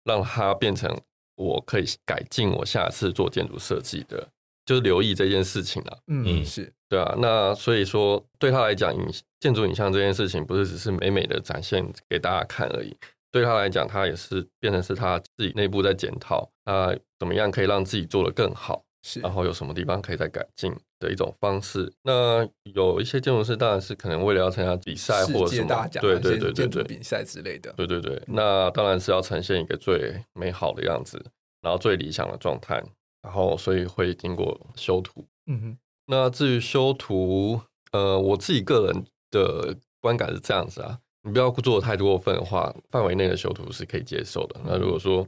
[0.09, 0.89] 让它变成
[1.35, 4.27] 我可以改进我下次做建筑设计的，
[4.65, 5.97] 就是留意这件事情了。
[6.07, 7.15] 嗯，是对啊。
[7.19, 9.07] 那所以说，对他来讲，影
[9.39, 12.93] 建筑影像这件事情，不是只是美美的展现给大家看而已。
[13.31, 18.83] 对他来讲，他也是变成是他自己内部在检讨，他怎么样可以让自己做得更好。
[19.01, 21.91] 是，然后有什么地方可以再改进的一种方式。
[22.03, 28.21] 那有一些建筑师当然是可能为了要参加比赛或者什么，对对对对对，比赛之类的，对对对。
[28.27, 31.23] 那当然是要呈现一个最美好的样子，
[31.61, 32.83] 然后最理想的状态，
[33.21, 35.25] 然后所以会经过修图。
[35.47, 35.77] 嗯哼。
[36.07, 44.59] 那至于修图，呃，我自己个人的观感是这样子啊，你不要做的太过分的话，范围内的修图是可以接受的。
[44.65, 45.27] 那如果说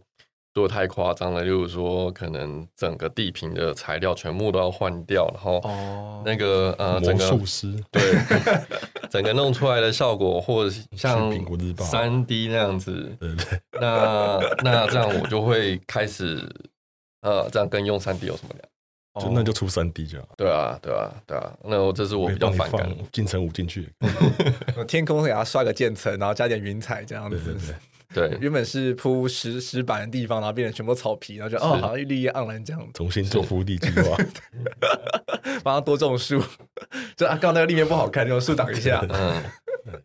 [0.54, 5.62] 做太夸张了，例如说可能整个地坪的材料全部都要换掉，然后
[6.26, 8.02] 那个、哦、呃，整个魔术师对，
[9.10, 16.46] 整个弄出来的效果，或者像苹果日报三 D 那样子，对对，对，那那这样我就会开始
[17.22, 18.68] 呃，这样跟用三 D 有什么两样？
[19.20, 20.30] 就那就出三 D 就好。
[20.38, 23.90] 对啊，对啊，对啊，那我这是我比较反感进城五进去，
[24.88, 27.38] 天空给他刷个渐层，然后加点云彩这样子。
[27.38, 27.76] 对对对
[28.14, 32.90] 对，原本是铺石石板的地方，然后变成全部草皮，然后就哦，好像绿意盎然这样。
[32.94, 34.18] 重新做铺地计划，
[35.64, 36.42] 帮他多种树。
[37.16, 39.06] 就啊，刚刚那个立面不好看，就树挡一下。
[39.10, 39.42] 嗯，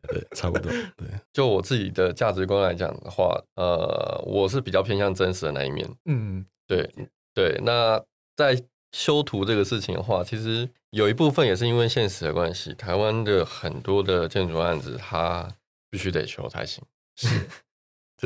[0.09, 0.71] 对，差不多。
[0.71, 5.89] 对，就我自己的价值观来讲的话，呃，我是比较偏向真实的那一面。
[6.05, 6.89] 嗯，对
[7.35, 7.61] 对。
[7.65, 8.01] 那
[8.37, 8.57] 在
[8.93, 15.49] 修图这个事情的话，其实有一部分也是因为现实的关系，台湾的很多的建筑案子，它
[15.91, 16.85] 必须得修才行。
[17.17, 17.29] 是。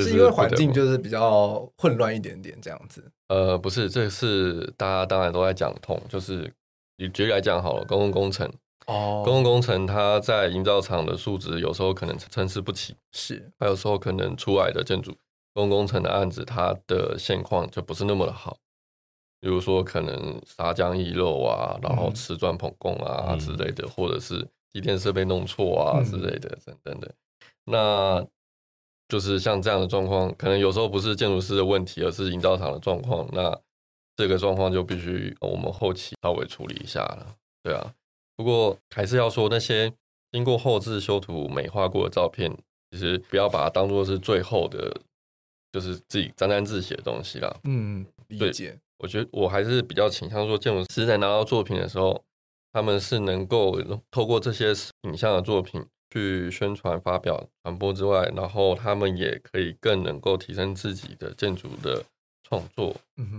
[0.03, 3.05] 是因为环境就是比较混乱一点点这样子。
[3.29, 6.53] 呃，不是，这是大家当然都在讲痛，就是
[6.97, 8.51] 你举例来讲好了，公共工程。
[8.87, 15.13] 哦，公共工程它在营造厂的数值有时候可能参差不齐，是，还有时候可能出来的建筑
[15.55, 18.57] 公共工程的案子，它的现况就不是那么的好，
[19.41, 27.15] 比如说可能砂浆溢漏啊，然后瓷砖膨供啊之类的，嗯、或者是机电设备弄错啊之类的等等的，
[27.67, 28.27] 那。
[29.11, 33.29] 就是像这样的状况，可能有时候不是建筑师的问题，而是营造厂的状况。
[33.33, 33.61] 那
[34.17, 37.35] 这个状况就必须我们后期稍微处理一下了。
[37.63, 37.93] 对啊，
[38.37, 39.93] 不过还是要说，那些
[40.31, 42.57] 经过后置修图美化过的照片，
[42.93, 44.97] 其实不要把它当做是最后的，
[45.73, 47.55] 就是自己沾沾自喜的东西啦。
[47.65, 48.79] 嗯，理解。
[48.99, 52.23] 我觉得我还是比较倾向说，建筑师在拿到作品的时候，
[52.73, 53.77] 他们是能够
[54.11, 55.85] 透过这些影像的作品。
[56.11, 62.05] 去宣传、发表、传播之外，然后他们也可以更能够提升自己的建筑的
[62.43, 62.95] 创作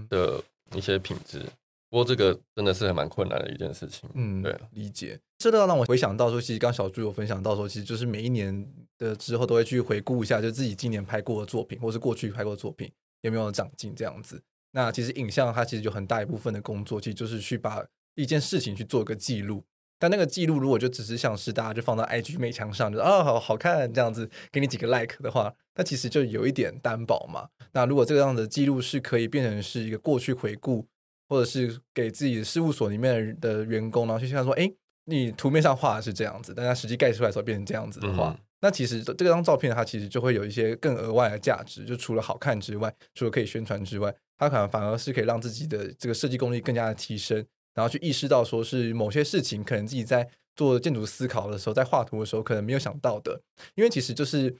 [0.09, 0.41] 的
[0.73, 1.41] 一些品质。
[1.89, 4.09] 不过这个真的是还蛮困难的一件事情。
[4.13, 5.19] 嗯，对，理解。
[5.39, 8.65] 这倒让我回想到说，其实刚小朱有分享到说，其实就是每一年
[8.97, 12.89] 的之后都会去回顾一下，就自己今年拍过的作品，或是过去拍过的作品
[13.23, 14.41] 有没有长进这样子。
[14.71, 19.61] 那其实影像它其实有很大一部分的工作，其实就是去把一件事情去做一个记录。
[20.01, 27.47] 但那个记录如果就只是像是大家就放到 IG 美墙上，就啊好好看这样子，给你几个 like 的话，那其实就有一点单薄嘛。
[27.73, 30.87] 那如果这个样的记录是可以变成是一个过去回顾，
[31.29, 34.67] 或者是给自己的事务所里面的员工，然后去看说，哎，
[35.05, 47.45] 你图面上画的是这样子，但它实际盖出来的时候变成这样子的话，嗯、那其实这张照片它其实就会有一些更额外的价值，就除了好看之外，除了可以宣传之外，它可能反而是可以让自己的这个设计功力更加的提升。
[47.73, 53.41] 然后去意识到，说是某些事情，可能自己在做建筑思考的时候，在画图的时候，可能没有想到的。
[53.75, 54.55] 因为其实就是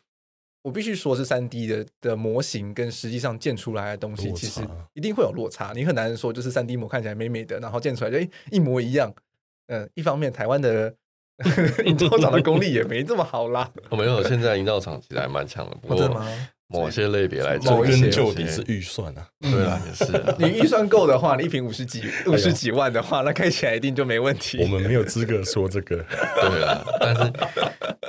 [0.63, 4.61] 我必须说，是三 D 的的模型跟实际上建出来的东西，其实
[4.93, 5.73] 一定会有落差。
[5.75, 9.13] 你很难说，就是三 D 模看起来美美的，然后建出来就诶一模一样。
[9.67, 10.93] 嗯，一方面台湾的
[11.85, 13.71] 营造厂的功力也没这么好啦。
[13.89, 15.75] 我没有，现在营造厂其实还蛮强的。
[15.81, 16.23] 不过
[16.71, 19.27] 某些类别来说，追根究底是预算啊。
[19.39, 20.35] 对啊，也是。
[20.39, 24.61] 你预算够的话，你一瓶五十几、五十几万的话，那开起来一定就没问题。
[24.61, 25.97] 我们没有资格说这个。
[26.41, 27.33] 对啊，但是，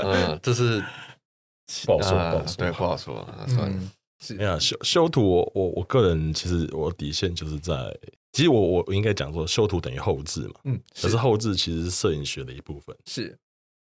[0.02, 0.82] 嗯，这是
[1.86, 3.28] 不好说，不好说，对，不好说。
[3.48, 3.80] 算了，
[4.20, 4.36] 是。
[4.38, 7.74] 哎呀，修修图，我我我个人其实我底线就是在，
[8.32, 10.54] 其实我我我应该讲说，修图等于后置嘛。
[10.64, 10.80] 嗯。
[11.00, 12.96] 可是后置其实是摄影学的一部分。
[13.06, 13.36] 是。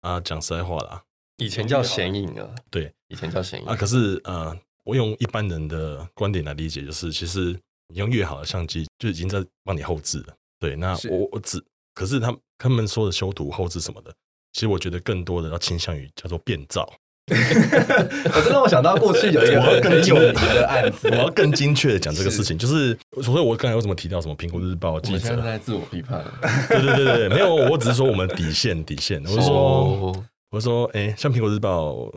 [0.01, 1.01] 啊，讲实在话啦，
[1.37, 2.47] 以前叫显影啊。
[2.69, 3.75] 对，以前叫显影啊。
[3.75, 4.55] 可是，呃。
[4.87, 7.53] 我用一般人的观点来理解，就是其实
[7.93, 10.33] 你用越好的相机，就已经在帮你后置了。
[10.61, 11.61] 对，那我我只
[11.93, 14.13] 可是他他们说的修图后置什么的，
[14.53, 16.89] 其实我觉得更多的要倾向于叫做变造。
[17.27, 26.23] 我真让我想到过去有一个更有名的案子，我要更精确的讲这个事情，就是所以，我刚才为什么提到什么苹果日报记者在自我批判？
[26.69, 29.21] 对对对对，没有，我只是说我们底线底线。
[29.25, 32.09] 我是说，我是说，哎，像苹果日报。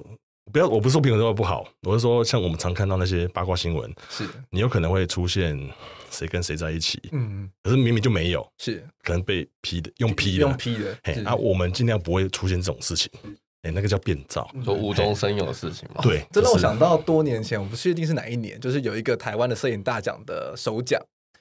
[0.52, 4.24] 不要，我不是说苹果日报不好，我是说像我们常看到那些八卦新闻，是。
[4.50, 5.58] 你有可能会出现
[6.10, 8.84] 谁跟谁在一起，嗯，可是明明就没有，是。
[9.02, 13.10] 可能被 P 的，用 P 的，用 P 的，嘿，啊，我们尽量不会出现这种事情，
[13.62, 21.00] 哎，那个叫变造，说无中生有的事情嘛，对，这让我想到多年前，我不确定是哪一年，就是有一个台湾的摄影大奖的首奖，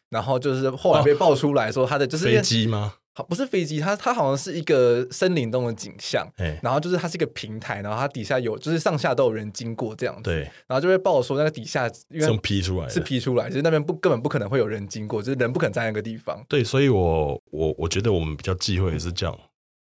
[0.09, 2.93] 然后就是后来被爆出来说他的就是飞机吗？
[3.19, 16.41] 好，不是飞机，它它好像是一个森林中的景象，哎，然后就是它是一个平台，然后它底下有就是上下都有人经过这样子，对，然后就会报说那个底下因为是 P 出来，是 P 出来，就是那边不根本不可能会有人经过，就是人不可能在那个地方。
[16.47, 19.37] 对，所以我我我觉得我们比较忌讳的是叫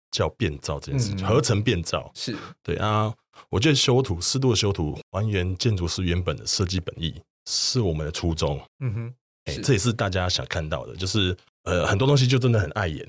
[0.10, 3.14] 叫变造这件事情，嗯、合成变造是对啊。
[3.52, 7.14] 我觉得修图适度的修图，还原建筑师原本的设计本意，
[7.46, 8.60] 是我们的初衷。
[8.80, 9.14] 嗯哼，
[9.46, 13.08] 哎，这也是大家想看到的，就是呃，很多东西就真的很碍眼。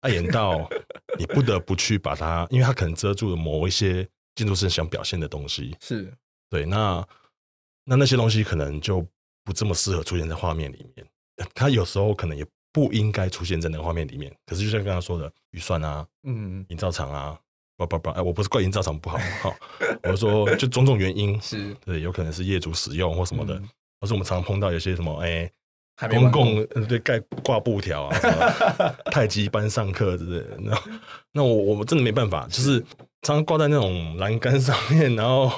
[0.00, 0.68] 碍眼到
[1.18, 5.76] 你不得不去把它，因为它可能遮住了某一些建筑师想表现的东西。
[5.80, 6.12] 是
[6.48, 7.06] 对，那
[7.84, 9.06] 那那些东西可能就
[9.44, 11.06] 不这么适合出现在画面里面。
[11.54, 14.34] 它有时候可能也不应该出现在那个画面里面。
[14.46, 17.38] 可是就像刚刚说的，预算啊，嗯，营造厂啊，
[17.76, 19.54] 不不不，哎，我不是怪营造厂不好，好，
[20.02, 25.50] 我是说就种种原因是对，有可能是业主使用或什么的，或、嗯、是我们常常碰到有些什么，哎。
[26.08, 30.82] 公共对盖挂布条啊，什么 太极班上课之类的，那
[31.32, 32.80] 那我我们真的没办法，就是
[33.22, 35.52] 常常挂在那种栏杆上面，然后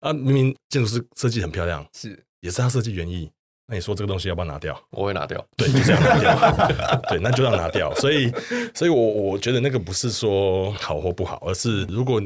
[0.00, 3.30] 啊，明明建筑师设计很漂亮，是也是他设计原意，
[3.66, 4.80] 那你说这个东西要不要拿掉？
[4.90, 7.94] 我会拿掉，对，就这样拿掉， 对，那就让拿掉。
[7.96, 8.32] 所以，
[8.74, 12.22] 所以我我觉得那个不是说好或不好，而是如果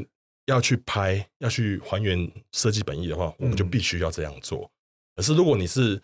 [0.47, 4.69] 要去拍，要去还原设计本意的话，我们就必须要这样做。
[5.15, 6.01] 可是如果你是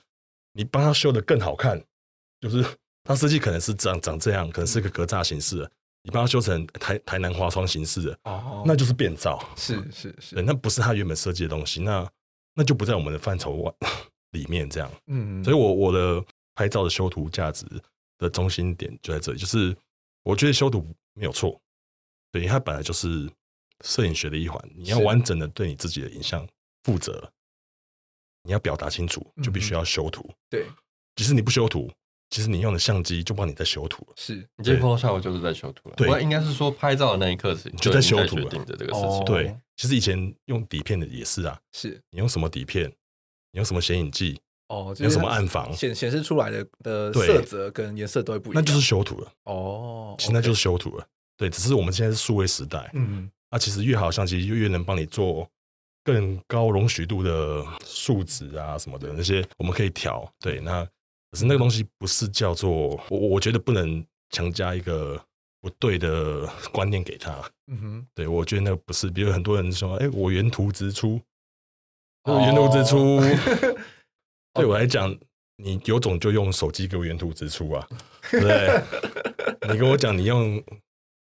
[0.58, 1.80] 你帮他修的更好看，
[2.41, 2.66] 就是
[3.03, 12.10] 他设计可能是长长这样，可能是个格栅形式的，你帮他修成台台南花窗形式的，哦，那就是变造，是是是，对，那不是他原本设计的东西，那
[12.55, 13.72] 那就不在我们的范畴外
[14.34, 17.64] 里面这样，嗯，所以我我的拍照的修图价值
[18.18, 19.78] 的中心点就在这里，就是
[20.24, 20.84] 我觉得修图
[21.14, 21.62] 没有错，
[22.32, 23.30] 对，因为它本来就是
[23.86, 26.47] 摄影学的一环，你要完整的对你自己的影像
[26.84, 27.32] 负责。
[28.47, 30.23] 你要表达清楚，就必须要修图。
[30.25, 30.65] 嗯、对，
[31.17, 31.91] 即使你不修图，
[32.29, 34.13] 其实你用的相机就帮你在修图了。
[34.15, 35.95] 是你今天碰到下午就是在修图了。
[35.97, 38.43] 对，应该是说拍照的那一刻是就在修图了。
[38.43, 39.25] 决定的这个事情。
[39.25, 41.59] 对，其实以前用底片的也是啊。
[41.73, 42.87] 是你用什么底片？
[43.51, 44.39] 你用什么显影剂？
[44.69, 49.31] 哦，用什么暗房显显示出来的的色泽跟颜色都会不一样，那就是修图了。
[49.43, 51.05] 哦，其实那就是修图了。
[51.35, 52.89] 对，只是我们现在是数位时代。
[52.93, 55.49] 嗯，那其实越好相机就越能帮你做。
[56.08, 60.82] 更高容许度的数值啊什么的那些我们可以调，对，那
[61.30, 65.22] 可是那个东西不是叫做我，我觉得不能强加一个
[65.60, 67.34] 不对的观念给他。
[67.70, 71.20] 嗯哼，对，我觉得那个不是，比如很多人说，哎、欸，我原图直出，
[72.24, 73.20] 哦、原图直出，
[74.55, 75.14] 对我来讲，
[75.58, 77.86] 你有种就用手机给我原图直出啊，
[78.32, 79.74] 对不对？
[79.74, 80.64] 你跟我讲，你用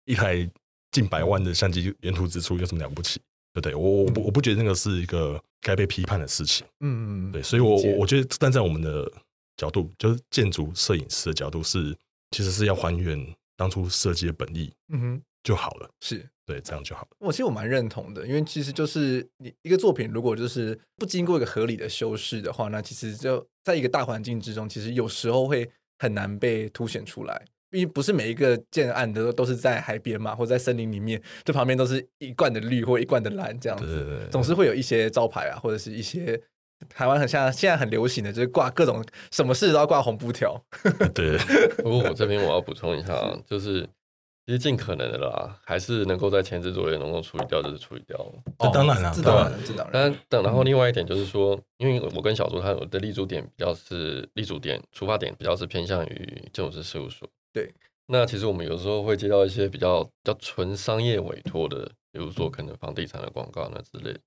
[0.06, 0.50] 一台
[0.92, 3.20] 近百万的相机原图直出有什么了不起？
[3.54, 6.66] 对对，我我不我不觉得那个是一个该被批判的事情。
[6.80, 9.12] 嗯嗯，对，所以我我我觉得站在我们的
[9.58, 11.98] 角度，就是建筑摄影师的角度是，是
[12.32, 15.90] 其实是要还原当初设计的本意，嗯哼，就好了。
[16.00, 17.10] 是对，这样就好了。
[17.20, 27.46] 我其实我蛮认同的，因为其实就是你一个作品，如果就是不经过一个合理的修饰的话，那其实就在一个大环境之中，其实有时候会很难被凸显出来。
[27.72, 36.40] 因为不是每一个建案的都是在海边嘛，或者在森林里面，这旁边都是一贯的绿或一贯的蓝这样子，对对对，总是会有一些招牌啊，或者是一些
[36.90, 40.62] 台湾很像现在很流行的，就是挂各种什么事都要挂红布条。
[41.16, 41.38] 对，
[41.82, 43.16] 不过我这边我要补充一下，
[43.48, 43.88] 就是
[44.46, 48.18] 其实尽可能的啦，还是能够在前置作业能够处理掉就是处理掉。
[48.60, 49.94] 这当然了，这当然，这当然。
[49.94, 57.30] 但等然后另外一点就是说，因为我跟小朱他的立足点比较是立足点出发点比较是偏向于建筑师事务所。
[57.54, 57.74] 对，
[58.08, 64.18] 那其实我们有时候会接到一些比较比较纯商业委托的，比如说可能房地产的广告那之类，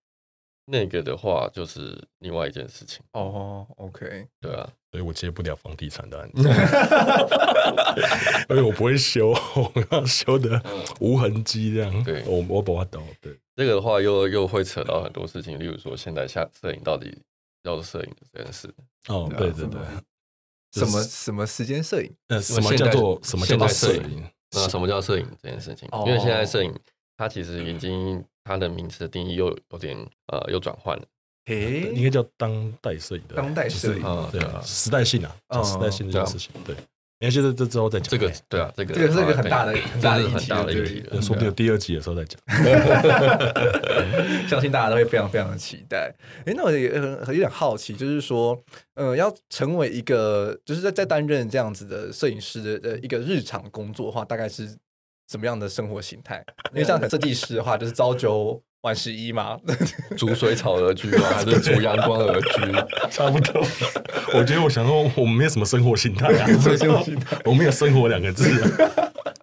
[0.67, 3.03] 那个的话就是另外一件事情。
[3.13, 6.49] 哦，OK，对啊，所以我接不了房地产的案子，
[8.49, 10.63] 因为我不会修，我要修的
[11.01, 12.05] 无痕迹这样。
[12.05, 13.07] 对，我我不会懂。
[13.21, 17.17] 对，这个的话又又会扯到很多事情，例如说现在下摄影到底
[17.65, 18.73] 要做摄影的这件事。
[19.09, 19.81] 哦，对对对。
[20.75, 22.13] 什么什么时间摄影？
[22.29, 24.25] 呃，什么叫做什么叫做摄影？
[24.53, 25.89] 那什么叫摄影这件事情？
[26.07, 26.73] 因为现在摄影
[27.17, 29.97] 它其实已经它的名词的定义又有点
[30.33, 31.05] 呃又转换了。
[31.47, 36.75] 诶，应该叫当代摄影的当代摄影啊，对啊，时代性啊，时代性这件事情，对。
[37.21, 42.39] 你看现在这之后再讲这个，对啊，这个这个是一个很大的很大的很大的议题，说不定第二集的时候再讲。
[44.49, 46.13] 相信大家都会非常非常的期待。
[46.45, 48.61] 哎，那我也很有点好奇，就是说，
[48.95, 54.77] 呃，要成为一个就是在在担任这样子的摄影师的呃一个日常工作的话，大概是
[55.27, 56.45] 怎么样的生活形态？
[56.73, 59.59] 因为像设计师的话，就是朝九晚十一吗？
[60.17, 61.29] 逐水草而居吗？
[61.35, 62.61] 还是逐阳光而居？
[63.11, 63.67] 差不多。
[64.35, 68.45] 我觉得我想说，我们没有什么生活形态啊，生活形态，我们没有生活两个字。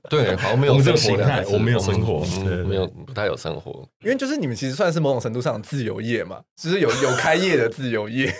[0.09, 2.23] 对，好像没有生活两个字，我们没有生活，
[2.65, 3.87] 没有不太有生活。
[4.03, 8.31] 因为就是你们其实算是某种程度上自由业嘛，就是有有开业的自由业，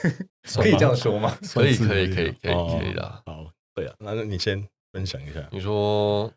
[0.56, 1.36] 可以这样说吗？
[1.54, 3.02] 可以，可以，可以，可以，可以的。
[3.26, 6.32] 好，对啊，那你先分享一下，你说。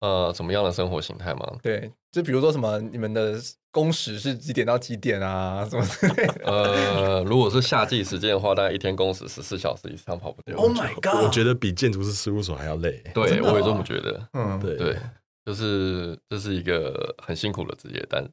[0.00, 1.52] 呃，什么样的生活形态吗？
[1.62, 3.34] 对，就比如说什么，你们的
[3.70, 5.66] 工时是几点到几点啊？
[5.68, 6.44] 什么之类的？
[6.44, 10.56] 呃，如果是夏季时间的话，大概一天工时十四小时以上跑不掉。
[10.56, 11.24] Oh my god！
[11.24, 13.02] 我觉得比建筑师事务所还要累。
[13.12, 14.28] 对，我也这么觉得。
[14.34, 14.96] 嗯，对对，
[15.44, 18.24] 就是这是一个很辛苦的职业，但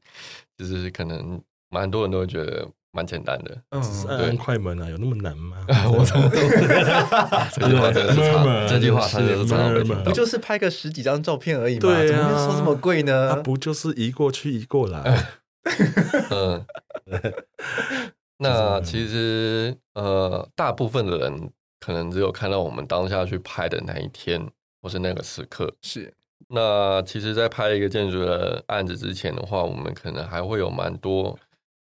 [0.58, 2.68] 就是可能蛮多人都会觉得。
[2.96, 5.58] 蛮简单的，嗯，按快门啊，有那么难吗？
[5.92, 6.18] 我操！
[7.52, 11.82] 这句话真的是差，这句话真的是差，不就是拍个十几张照片而已吗？
[11.82, 13.30] 对啊，怎么说这么贵呢？
[13.30, 15.26] 它不就是移过去移过来？
[16.32, 16.66] 嗯，
[18.38, 24.42] 那其实呃，大部分的人可能只有看到我们当下去拍的那一天，
[24.82, 25.74] 或是那个时刻。
[25.82, 26.14] 是。
[26.50, 31.36] 那其实，在拍一个建筑的案子之前的话，我们可能还会有蛮多。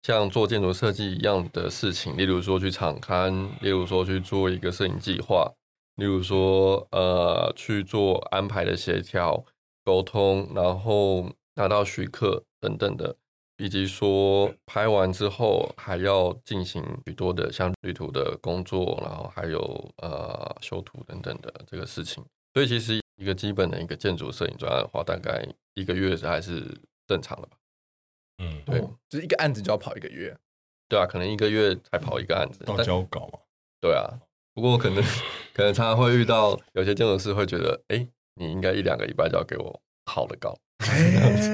[0.07, 3.29] 像做建筑设计一样的事情，例如说去场刊，
[3.59, 5.51] 例如说去做一个摄影计划，
[5.95, 9.43] 例如说呃去做安排的协调、
[9.83, 13.17] 沟通，然后拿到许可等等的，
[13.57, 22.23] 以及说拍完之后还要进行许多的像绿图的工作，然后还有呃修图等等的这个事情。
[22.53, 27.56] 所以其实一个基本的一个建筑摄影专案的话，大概一个月还是正常的吧。
[28.39, 28.79] 嗯，对，
[29.09, 30.35] 就是一个案子就要跑一个月，
[30.87, 33.39] 对啊，可能一个月才跑一个案子，到交稿嘛。
[33.81, 34.05] 对啊，
[34.53, 35.03] 不过可能
[35.53, 40.57] 可能常常会遇到有些建筑师会觉得，哎，你应该一两个礼拜就要给我好的稿。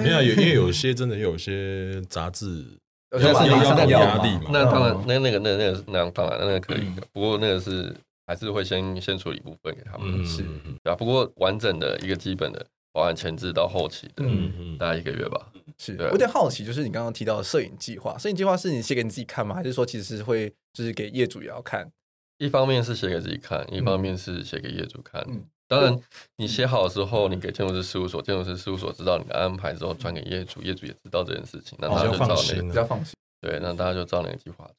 [0.03, 2.65] 没有，因为有些真的有些杂志，
[3.11, 3.57] 要是有
[3.89, 4.49] 压力嘛。
[4.51, 7.95] 那当然，那那个那那个那当然那个可以，不过那个是
[8.27, 10.43] 还是会先先处理一部分给他们，是，
[10.83, 10.95] 对啊。
[10.95, 12.65] 不过完整的一个基本的。
[12.95, 15.47] 包含前置到后期的，嗯嗯，大概一个月吧。
[15.85, 19.53] 是，我有点好奇，就是你刚刚提到的摄影计划，摄影计划是你写给你自己看吗？
[19.53, 21.91] 还是说其实是会就是给业主也要看？
[22.37, 25.21] 一方面是写给自己看，一方面是写给业主看。
[25.27, 25.99] 嗯，当然
[26.37, 33.13] 你写好的时候，你给建筑师事务所，建筑师事务所知道你的安排之后，传给业主，业主也知道这件事情，那大家就照那个比较放心。
[33.41, 34.75] 对，那大家就照那个计划走。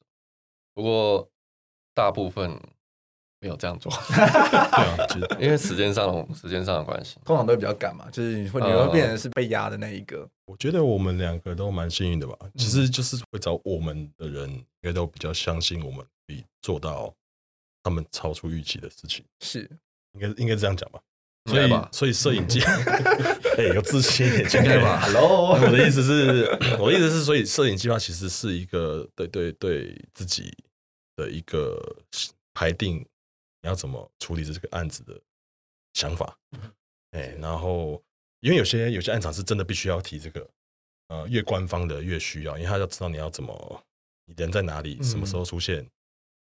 [0.74, 1.28] 不过
[1.94, 2.58] 大部分。
[3.44, 10.26] 没有这样做， 对啊，因为时间上时间上的关系，通常都会比较赶嘛，就是你会你会变成是被压的那一个。
[10.46, 17.12] 我觉得我们两个都蛮幸运的吧，其实就是会找我们的人，应该都比较相信我们可以做到
[17.82, 19.68] 他们超出预期的事情，是
[20.14, 20.98] 应该应该这样讲吧。
[21.46, 22.62] 所以所以摄影机，
[23.58, 26.46] 哎，有自信一点，应该吧？Hello，我的意思是，
[26.80, 30.56] 我的意思是，所以摄影计划其实是一个对对对自己
[31.16, 31.78] 的一个
[32.54, 33.04] 排定。
[33.64, 35.18] 你要怎么处理这个案子的
[35.94, 36.38] 想法？
[37.12, 38.04] 哎，然后
[38.40, 40.46] 因为有些有些案场是真的必须要提这个，
[41.08, 43.82] 呃，越官方的越需要，因为他要知道你要怎么，
[44.26, 45.82] 你人在哪里，什么时候出现，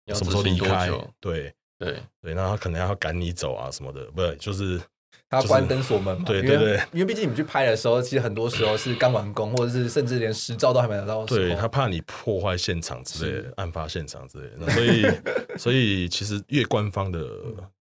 [0.04, 4.78] 嗯、什么时候离开，对对对，那他可能要赶你走啊什么的，不是就是。
[5.28, 6.24] 他关灯锁门嘛？
[6.28, 11.24] 对对对，因为毕竟你们去拍的时候，其实很多时候是刚完工，或者是甚至连实照都还没拿到。
[11.26, 14.70] 对，他怕你破坏现场之类的，案发现场之类的。
[14.70, 15.06] 所以，
[15.58, 17.18] 所以其实越官方的，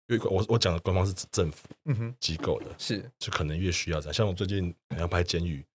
[0.07, 1.67] 越我我讲的官方是指政府
[2.19, 4.13] 机构的，是就可能越需要这样。
[4.13, 5.65] 像我最近要拍监狱，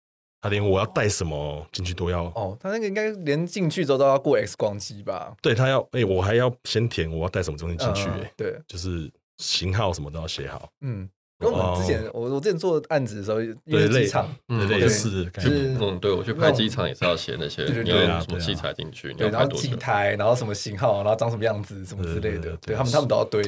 [0.40, 2.24] 他连我要带什么进去都要。
[2.34, 5.36] 哦，他那个应该连进去之后都要过 X 光机吧？
[5.42, 11.06] 对他要，哎，我还要先填我要带什么东西进去，哎，对，就是型号什么都要写好，嗯。
[11.38, 23.40] 跟我们之前，我我之前做案子的时候，因为机场，类似，就是嗯，对我去拍机场也是要写那些，你要什么器材进去，然后几台，然后什么型号，然后长什么样子，什么之类的，对他们他们都要堆。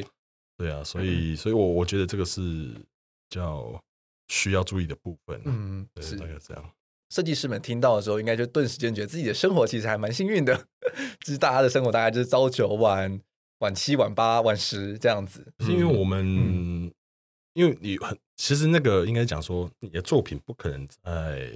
[0.57, 3.83] 对啊，所以所以我我觉得这个是比较
[4.29, 5.41] 需要注意的部分。
[5.45, 6.71] 嗯，是大概这样。
[7.13, 10.55] 设计师们听到的时候，应该就顿时间觉得自己的生活其实还蛮幸运的。
[11.25, 13.21] 就是大家的生活大概就是朝九晚
[13.59, 16.93] 晚七晚八晚十这样子，是因为我们。
[17.53, 21.51] 因为你很，其实那个应该讲说，你的作品不可能在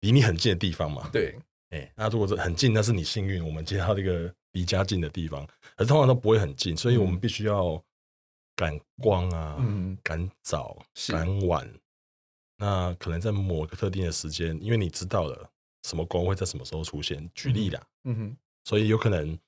[0.00, 1.08] 离你很近的地方嘛。
[1.12, 1.36] 对，
[1.70, 7.82] 哎，那如果是很近，那是你幸运，我们接到这个离家近的地方，而通常都不会很近，所以我们必须要
[8.56, 11.70] 赶光啊，嗯，赶早，赶晚。
[12.56, 15.50] 那可能在某个特定的时间，因为你知道了
[15.82, 19.38] 什么光会在什么时候出现，举例啦，嗯哼，所以有可能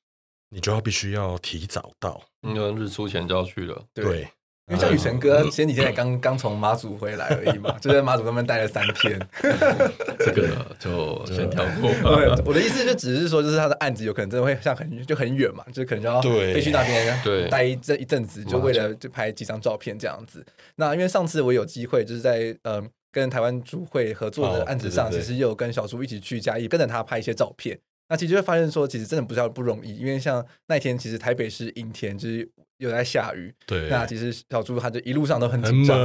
[0.50, 4.28] 你就要必须要提早到，因为日出前就要去了，对。
[4.68, 9.20] 因为像雨辰哥前几天也刚刚从马祖回来而已嘛， 就在马祖那边待了三天。
[10.18, 10.48] 这个
[10.78, 11.90] 就先跳过。
[12.46, 20.42] 我的意思就只是说，就是他的案子有可能真的会像很就很远嘛，就可能就要飞去那边对待一这一阵子，就为了就拍几张照片这样子。
[20.76, 27.78] 那因为上次我有机会就是在呃跟台湾主会合作的案子上，其实有跟小朱一起去嘉义跟着他拍一些照片。
[28.08, 32.50] 那其实就会发现说，其实真的不是要不容易，因为像那天其实台北是阴天，就是。
[32.84, 33.88] 又在下雨，对。
[33.88, 35.96] 那其实小猪他就一路上都很紧张，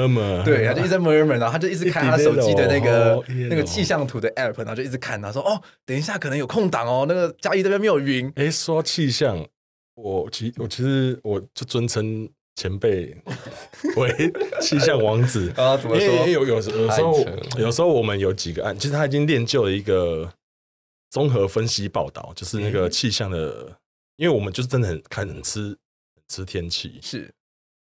[0.43, 9.45] 对，他 就一直在 murmur，然后他就一直看他手机的那个那个气象图的 app，然后就一直看，他说：“哦，等一下可能有空档哦，那个嘉义这边没有云。”哎，说气象，
[9.95, 13.15] 我其我其实我就尊称前辈
[13.95, 16.27] 为气象王子啊，怎么说？
[16.27, 16.71] 有有有时
[17.01, 17.25] 候
[17.57, 20.31] 有时候我们有几个案，其实他已经练就了一个
[21.09, 23.77] 综合分析报道，就是那个气象的，
[24.17, 25.77] 因为我们就是真的很看很吃。
[26.29, 27.33] 吃天气是，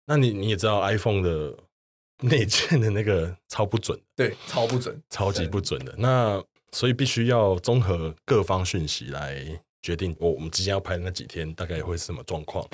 [0.06, 1.56] 那你你也知道 iPhone 的
[2.22, 5.94] 内建的那个超不准，对，超不准，超级不准的。
[5.96, 9.44] 那所以必须要综合各方讯息来
[9.82, 12.66] 决定我我们即将要拍的那几天大概会是什么状况。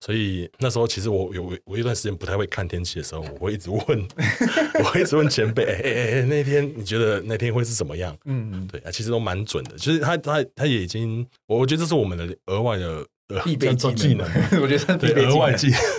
[0.00, 4.08] 所以那时候其实我有我一段时间不太会看天气的时候，我会一直问，
[4.78, 8.16] 我会一直问前辈，哎哎哎，那天你觉得那天会是什么样？
[8.24, 9.76] 嗯，对啊，其实都蛮准的。
[9.76, 13.06] 其实他他他也已经，我觉得这是我们的额外的。
[13.44, 14.26] 必备技能，
[14.62, 15.78] 我觉得是额外技能。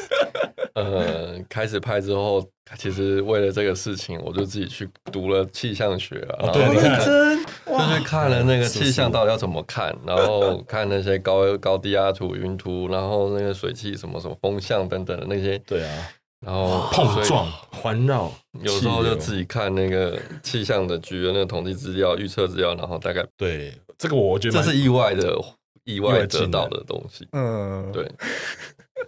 [0.74, 2.42] 呃，开始拍之后，
[2.78, 6.50] 其实为了这个事情，我就自己去读了气象学啊。
[6.52, 15.58] 对，你看，就是看了那个气象到底要怎么看，然后看那些高 高低压图、云图，然后那个水汽什么什么风向等等的那些。
[15.68, 16.08] 对啊，
[16.46, 18.32] 然后碰撞、环绕，
[18.64, 25.38] 有时候就自己看那个气象的局的那个统计资料、预测资料，然后大概对这个，我觉得这是意外的。
[25.84, 28.10] 意外得到的东西，嗯，对。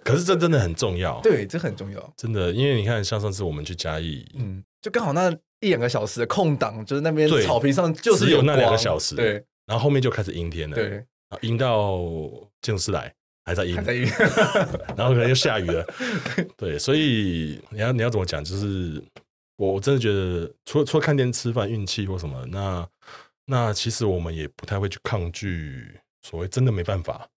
[0.03, 2.51] 可是这真的很重要，对，这很重要，真的。
[2.51, 9.34] 因为你看，像上次我们去嘉义，嗯，就刚好那一两个小时的空档，就是那边草坪上就是有那两个小时，对。
[9.67, 11.05] 然后后面就开始阴天了，对，
[11.41, 11.99] 阴到
[12.61, 13.13] 建筑师来
[13.45, 14.03] 还在阴，还在阴，
[14.97, 15.86] 然后可能又下雨了，
[16.57, 16.78] 对。
[16.80, 18.43] 所以你要你要怎么讲？
[18.43, 19.01] 就是
[19.57, 22.86] 我我真的觉得，除了除了看天吃饭运气或什么，那
[23.45, 25.99] 那其实我们也不太会去抗拒。
[26.24, 27.30] 所谓真的没办法，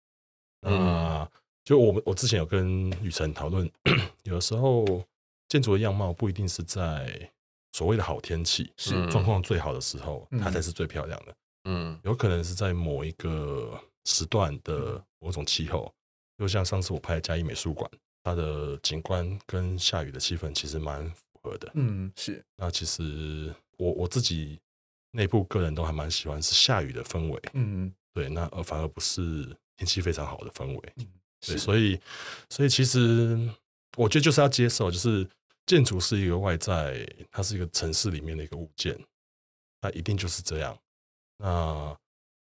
[0.62, 1.30] 啊，
[1.64, 3.70] 就我们我之前有跟雨辰讨论，
[4.22, 4.84] 有的时候
[5.48, 7.30] 建筑的样貌不一定是在
[7.72, 11.36] 所谓的好天气是状况最好的时候，它才是最漂亮的。
[11.64, 15.92] 嗯，有可能是在某一个时段的某种气候，
[16.38, 17.90] 就像上次我拍的嘉义美术馆，
[18.22, 21.68] 它的景观跟下雨的气氛其实蛮符合的。
[21.74, 22.42] 嗯，是。
[22.56, 24.60] 那其实我我自己
[25.10, 27.42] 内部个人都还蛮喜欢是下雨的氛围。
[27.54, 27.92] 嗯。
[28.16, 29.44] 对，那而反而不是
[29.76, 30.92] 天气非常好的氛围。
[30.96, 31.06] 嗯，
[31.46, 32.00] 对，所以，
[32.48, 33.38] 所以其实
[33.94, 35.28] 我觉得就是要接受，就是
[35.66, 38.98] 建筑是一个外在，它是一个城市里面的一个物件，
[39.82, 40.74] 它一定就是这样。
[41.36, 41.94] 那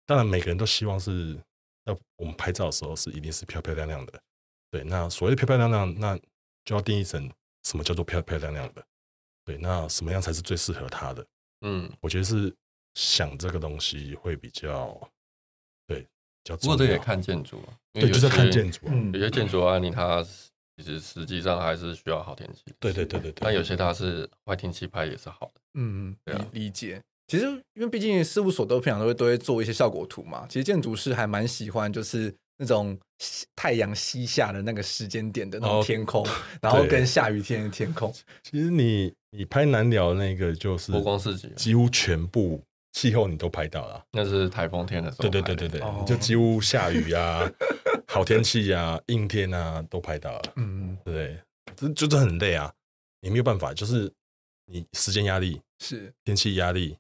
[0.07, 1.37] 当然，每个人都希望是，
[1.85, 4.23] 那我们拍照的时候是一定是漂漂亮亮的。
[4.71, 6.17] 对，那所谓的漂漂亮亮，那
[6.65, 7.29] 就要定义成
[7.65, 8.87] 什么叫做漂漂亮亮的。
[9.45, 11.27] 对，那什么样才是最适合他的？
[11.63, 12.55] 嗯，我觉得是
[12.95, 15.11] 想这个东西会比较。
[16.61, 18.81] 不过这也看建筑啊，对，就是看建筑。
[19.15, 20.23] 有些建筑案例它
[20.77, 22.61] 其实实际上还是需要好天气。
[22.79, 23.41] 对对对对对。
[23.41, 25.61] 但有些它是坏天气拍也是好的。
[25.73, 27.01] 嗯嗯，理解。
[27.29, 30.47] 其实因为毕竟事务所都平常都会都会做一些效果图嘛。
[30.47, 32.95] 其实建筑师还蛮喜欢就是那种
[33.57, 36.27] 太阳西下的那个时间点的那种天空，
[36.61, 38.13] 然后跟下雨天的天空。
[38.43, 42.61] 其实你你拍南寮那个就是波光四季，几乎全部。
[42.95, 45.29] 气候你都拍到了，那是台风天的时候。
[45.29, 47.43] 对对对对对，就几乎下雨啊，
[48.09, 50.43] 好天气啊，阴天啊，都拍到了。
[50.57, 51.39] 嗯，对不对？
[51.77, 52.73] 这就是很累啊，
[53.21, 54.11] 你没有办法，就是
[54.67, 56.97] 你时间压力是天气压力，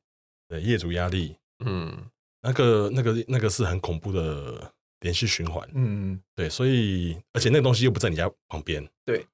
[0.49, 1.97] 对业主压力，嗯，
[2.43, 5.67] 那个那个那个是很恐怖的连续循环。
[5.75, 9.25] 嗯，对，所以而且那个东西又不在你家旁边，对。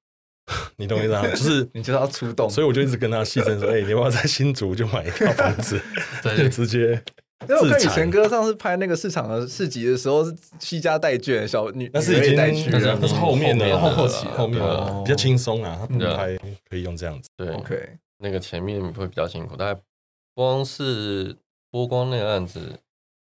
[0.77, 1.27] 你懂我意思吗？
[1.31, 5.81] 就是你就要出动，所以我就一直跟他细声说：“哎、欸，你要不要在新竹就买一套房子，
[6.37, 7.01] 就直接。”
[7.49, 14.61] 因为我看以前哥上次拍那个市场的市集的时候，是携家带眷，小女那是已经带去了，那是后面的后后期后面
[15.03, 16.37] 比较轻松啊，他不拍
[16.69, 17.27] 可以用这样子。
[17.35, 19.81] 对，OK，那个前面会比较辛苦，大概
[20.35, 21.35] 光是
[21.71, 22.79] 波光那个案子，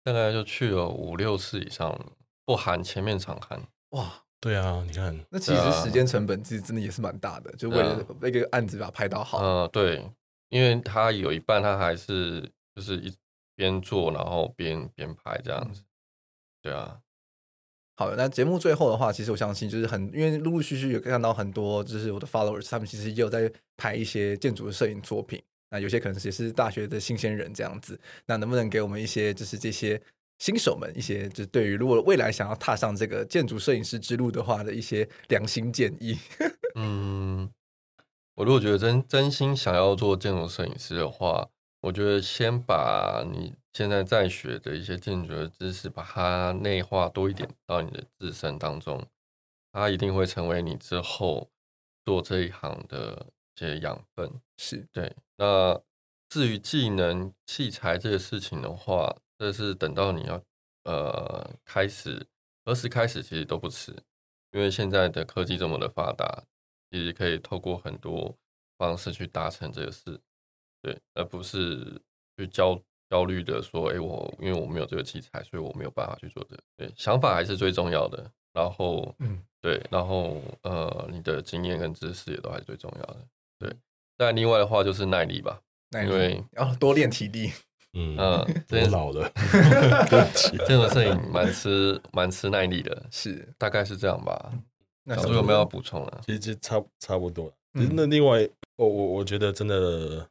[0.03, 1.97] 大概就去了五六次以上，
[2.45, 3.61] 不含前面场勘。
[3.91, 4.25] 哇。
[4.43, 9.38] 对啊，你看，那其实时间成本其实真的也是蛮大的，啊、就为了那个案子把它拍到好。
[9.38, 10.05] 嗯、呃，对，
[10.49, 12.40] 因为他有一半他还是
[12.74, 13.14] 就是一
[13.55, 15.84] 边做，然后边边拍这样子。
[16.61, 16.99] 对啊，
[17.95, 25.40] 好，那节目最后的话，其实我相信就是很，因为陆陆续续有看到很多，就是我的 followers，他们其实也有在拍一些建筑的摄影作品。
[25.70, 30.03] 那有些可能也是大学的新鲜人这样子，那能不能给我们一些，就是这些
[30.43, 36.18] 新手们一些，就对于如果未来想要踏上这个建筑摄影师之路的话的一些良心建议？
[36.74, 37.49] 嗯，
[38.34, 41.49] 我如果觉得真真心想要做建筑摄影师的话，
[41.82, 43.55] 我觉得先把你。
[43.72, 49.03] 现在在学的一些建筑的知识，把它内化多一点到你的自身当中，
[49.72, 51.49] 它一定会成为你之后
[52.05, 54.30] 做这一行的一些养分。
[54.59, 55.16] 是对。
[55.38, 55.80] 那
[56.28, 60.40] 至于技能、器材这个事情的话，这是等到你要
[60.84, 62.24] 呃开始，
[62.64, 63.93] 何时开始其实都不迟，
[64.53, 66.45] 因为现在的科技这么的发达，
[66.93, 68.32] 其实可以透过很多
[68.78, 70.20] 方式去达成这个事。
[70.80, 72.01] 对，而不是
[72.36, 72.80] 去焦。
[73.11, 76.62] 焦虑的说：“哎、欸，我因为我没有这个器材，所以我没有办法去做这个。
[76.78, 78.32] 对，想法还是最重要的。
[78.55, 83.18] 然后，嗯，对，然后呃，你的经验跟知识也都还是最重要的。
[83.59, 83.76] 对，
[84.16, 87.53] 但另外的话就是耐力吧，耐力因为要多练体力。
[87.95, 89.30] 嗯嗯， 我老了，
[90.66, 94.53] 这种摄影蛮吃蛮吃耐力的，是大概是这样吧。
[95.05, 96.20] 那小猪有没有要补充啊？
[96.26, 97.53] 其实差差不多。
[97.72, 100.28] 那另外，我我我觉得真的。”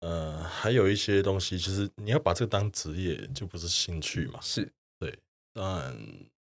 [0.00, 4.38] 呃，还有一些东西，其实你要把这个当职业，就不是兴趣嘛。
[4.40, 5.12] 是对，
[5.52, 5.92] 当然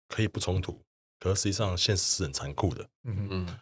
[0.09, 0.81] 可以不冲突，
[1.21, 2.89] 可是实际上现实是很残酷的。
[3.05, 3.59] 嗯嗯。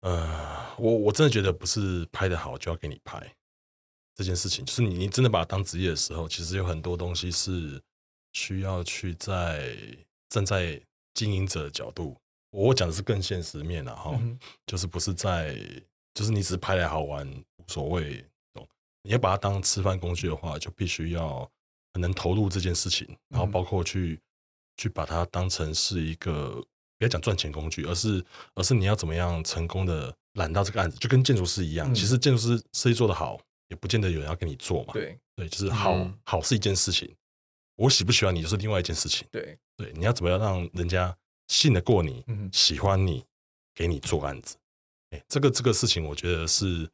[0.00, 3.16] 呃，我我真的觉得不是拍的好就要给你拍
[4.18, 7.80] 这件事情，就是你你真的把它当职业的时候，其实有很多东西是
[8.32, 9.76] 需要去在
[10.28, 10.80] 站在
[11.14, 12.16] 经营者的角度，
[12.50, 15.56] 我讲的是更现实面了哈，嗯、就是不是在，
[16.14, 17.24] 就是你只是拍来好玩
[17.58, 18.24] 无所谓。
[19.04, 21.48] 你要把它当吃饭工具的话，就必须要
[21.94, 24.20] 很能投入这件事情，然后包括去、嗯、
[24.78, 26.60] 去把它当成是一个
[26.98, 28.22] 不要讲赚钱工具，而是
[28.54, 31.90] 而是你要怎么样成功的揽到这个案子，就跟建筑师一样。
[31.90, 34.92] 嗯、其实建筑师设计做得好，也不见得有人要跟你做嘛。
[34.92, 37.14] 对对，就是好、嗯、好是一件事情，
[37.76, 39.26] 我喜不喜欢你就是另外一件事情。
[39.30, 41.16] 对对，你要怎么样让人家
[41.46, 43.24] 信得过你，嗯、喜欢你，
[43.74, 44.56] 给你做案子。
[45.10, 46.88] 哎，这个这个事情，我觉得是。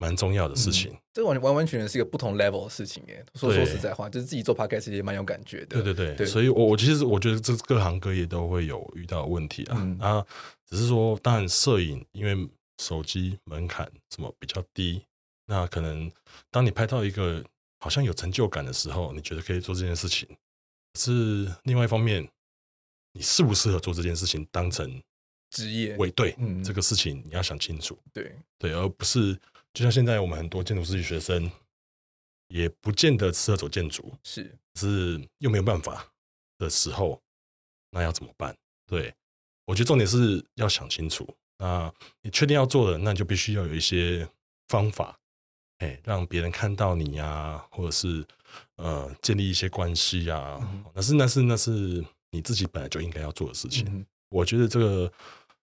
[0.00, 3.26] 蛮重要的事情，嗯、这完完完全全是一个不同 level 的事情耶。
[3.34, 5.82] 说说实在话，就是自己做 podcast 也蛮有感觉的。
[5.82, 9.74] 对对对，对所以我我其实我觉得这各行各业都会有遇到问题啊。
[9.76, 10.24] 嗯、啊，
[10.70, 12.48] 只是说，当然摄影因为
[12.80, 15.02] 手机门槛什么比较低，
[15.48, 16.12] 那可能
[16.50, 17.42] 当你拍到一个
[17.80, 20.28] 好像有成就感的时候，你觉得可以做这件事情。
[20.94, 22.28] 是另外一方面，
[23.12, 25.02] 你适不适合做这件事情当成
[25.50, 25.96] 职业？
[25.96, 27.98] 为对，嗯，这个事情你要想清楚。
[28.12, 29.38] 对对，而不是。
[29.74, 31.50] 就像现在我们很多建筑师学生，
[32.48, 36.10] 也不见得适合走建筑，是是又没有办法
[36.56, 37.20] 的时候，
[37.90, 38.56] 那要怎么办？
[38.86, 39.14] 对，
[39.66, 41.28] 我觉得重点是要想清楚。
[41.58, 41.92] 那
[42.22, 44.28] 你确定要做的，那就必须要有一些
[44.68, 45.18] 方法，
[45.78, 48.24] 哎，让别人看到你呀，或者是
[48.76, 50.58] 呃建立一些关系呀。
[50.94, 53.84] 那是那是那是你自己本来就应该要做的事情。
[53.88, 55.12] 嗯、我觉得这个。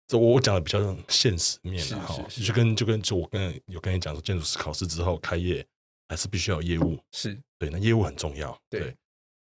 [0.07, 5.65] 这我讲的比较现实面的哈，就跟就跟就我跟有跟你讲说，建筑师考试之后开业
[6.07, 8.95] 还是必须要有业务，是对，那业务很重要，对，对。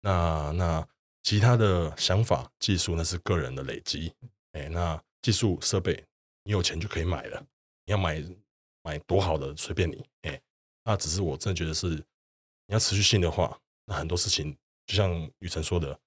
[0.03, 0.87] 那那
[1.23, 4.13] 其他的想法、技术那是个人的累积，
[4.53, 6.05] 哎，那技术设备
[6.45, 7.43] 你有钱就可以买了，
[7.87, 8.23] 你要买
[8.83, 10.39] 买多好的随便你，哎，
[10.85, 12.05] 那只是我真的觉得是你
[12.75, 14.57] 要持续性的话，那很多事情
[14.87, 15.99] 就像雨辰说的，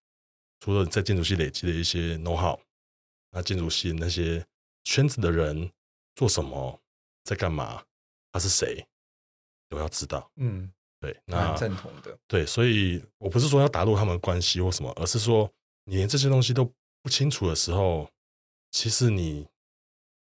[0.59, 2.59] 除了在建筑系累积的一些 know how。
[3.35, 4.45] 那建筑系那些
[4.83, 5.71] 圈子的人
[6.15, 6.79] 做什么，
[7.23, 7.83] 在干嘛，
[8.31, 8.85] 他是谁，
[9.67, 10.31] 都要知道。
[10.35, 12.15] 嗯，对，那赞同的。
[12.27, 15.51] 对，所以我不是说要打入他们的关系或什么，而是说
[15.85, 16.71] 你连这些东西都
[17.01, 18.07] 不清楚的时候，
[18.69, 19.47] 其实你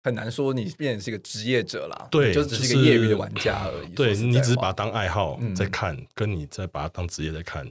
[0.04, 2.08] 很难说你变成是一个职业者啦。
[2.10, 3.88] 对，就只是一个业余的玩家而已。
[3.94, 7.70] 对，你只是把它当爱好在看，嗯、跟你在把它当职业在看。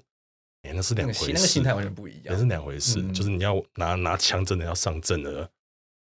[0.73, 3.01] 那是两回事，那个心态完全不一样，也是两回事。
[3.01, 5.49] 嗯、就是你要拿拿枪，真的要上阵的，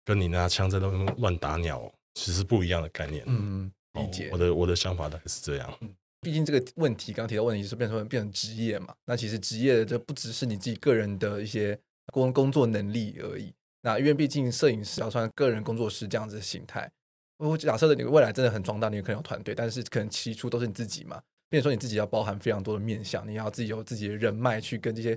[0.05, 3.23] 跟你拿枪在那边乱打鸟，其实不一样的概念。
[3.29, 4.27] 嗯，理解。
[4.27, 5.73] 哦、我的我的想法大概是这样。
[5.83, 8.93] 嗯，毕竟这个问题刚刚提到问题是变成变成职业嘛。
[9.05, 11.79] 那其实职业这不只是你自己个人的一些
[12.13, 13.53] 工工作能力而已。
[13.87, 16.91] 那因为毕竟摄影师要算个人工作室这样子的形态。
[17.37, 21.23] 我假设的你未来真的很壮大，你可能有团队，但是可能起初都是你自己嘛。
[21.49, 25.17] 变成说你自己要包含非常多的面向，你要自己有自己的人脉去跟这些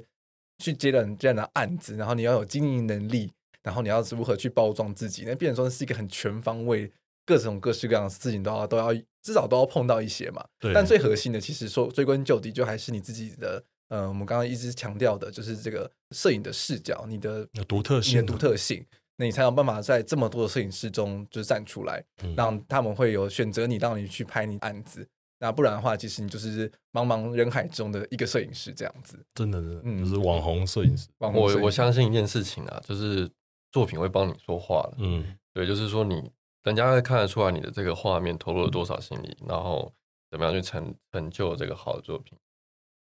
[0.59, 3.31] 去接人这样的案子，然后你要有经营能力，
[3.63, 6.91] 然后你要如何去包装自己，那变成说是一个很全方位，
[7.25, 8.93] 各种各式各样的事情都要都要
[9.23, 10.45] 至少都要碰到一些嘛。
[10.59, 10.71] 对。
[10.75, 18.85] 但最核心的，其实说追根究底，就还是你自己的呃，我们刚刚一直强调的，就是这个摄影的视角，你的独特性，你的独特性，
[19.17, 25.05] 那你才有办法在这么多的摄影师中就站出来，嗯、让他们会有选择你，让你去拍你案子。
[25.41, 29.17] 那不然的话，其实你就是茫茫人海中的一个摄影师这样子。
[29.33, 31.07] 真的，真的，嗯，就是网红摄影师。
[31.19, 31.55] 网红影。
[31.55, 33.29] 我我相信一件事情啊，就是
[33.71, 34.97] 作品会帮你说话的。
[34.97, 36.29] 嗯，对，就是说你
[36.63, 39.91] 人家会看得出来你的这个画面投入了多少心力，然后
[40.29, 42.37] 怎么样去成成就这个好的作品。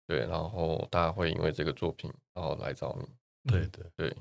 [0.07, 3.07] 对，然后大家会因为这个作品，然后来找你。
[3.51, 4.17] 对对对，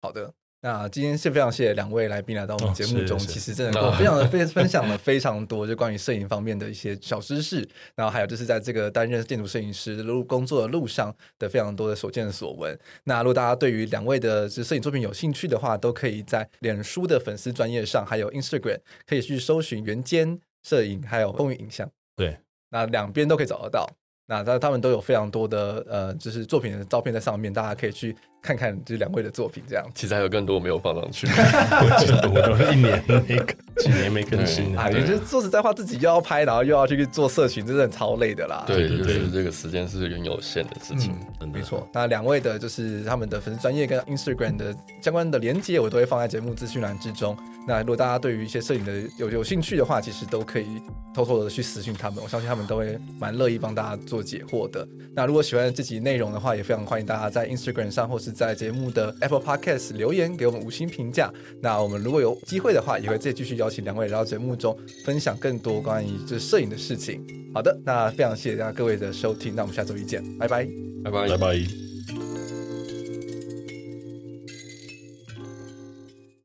[0.00, 0.32] 好的。
[0.64, 7.68] 那今天是非常谢谢两位来宾来到我们节目中，其实真的跟我非常的分 分享了非常多，就关于摄影方面的一些小知识。
[7.96, 12.78] 然后还有就是在这个担任建筑摄影师的路工作的路上的非常多的所见所闻。
[13.02, 21.90] 那如果大家对于两位的这摄影作品有兴趣的话，都可以在脸书的粉丝专业上，还有 Instagram 可以去搜寻原间摄影，还有风云影像。
[22.14, 22.38] 对，
[22.70, 23.90] 那两边都可以找得到。
[24.26, 29.62] 那他他们都有非常多的呃，就是作品的照片在上面，大家可以去看看这两位的作品。
[29.68, 33.36] 这样其实还有更多没有放上去，我记得我都一年没
[33.76, 34.82] 几年没更新了。
[34.82, 38.64] 啊，也就是说实在话，自己又要拍，然后又要去做社群，真的超累的啦。
[38.66, 41.14] 对，就是这个时间是很有限的事情。
[41.40, 41.88] 嗯，没错。
[41.92, 47.36] 那两位的就是他们的粉丝专业跟 Instagram 的相关的连接，我都会放在节目资讯栏之中。
[47.66, 50.66] 那如果大家对于一些摄影的有有兴趣的话，其实都可以
[51.14, 54.86] 偷偷的去私讯他们，我相信他们都会蛮乐意帮大家做解惑的。
[55.14, 61.32] 那如果喜欢这集内容的话，也非常欢迎大家在 Instagram 上或是在节目的 Apple Podcast 留言给我们五星评价。
[61.60, 67.24] 那我们如果有机会的话，也会再继续邀请两位来到节目中分享更多关于这摄影的事情。
[67.54, 70.66] 好的，那非常谢谢大家各位的收听，那我们下周一见，拜拜，
[71.04, 71.91] 拜拜，拜拜。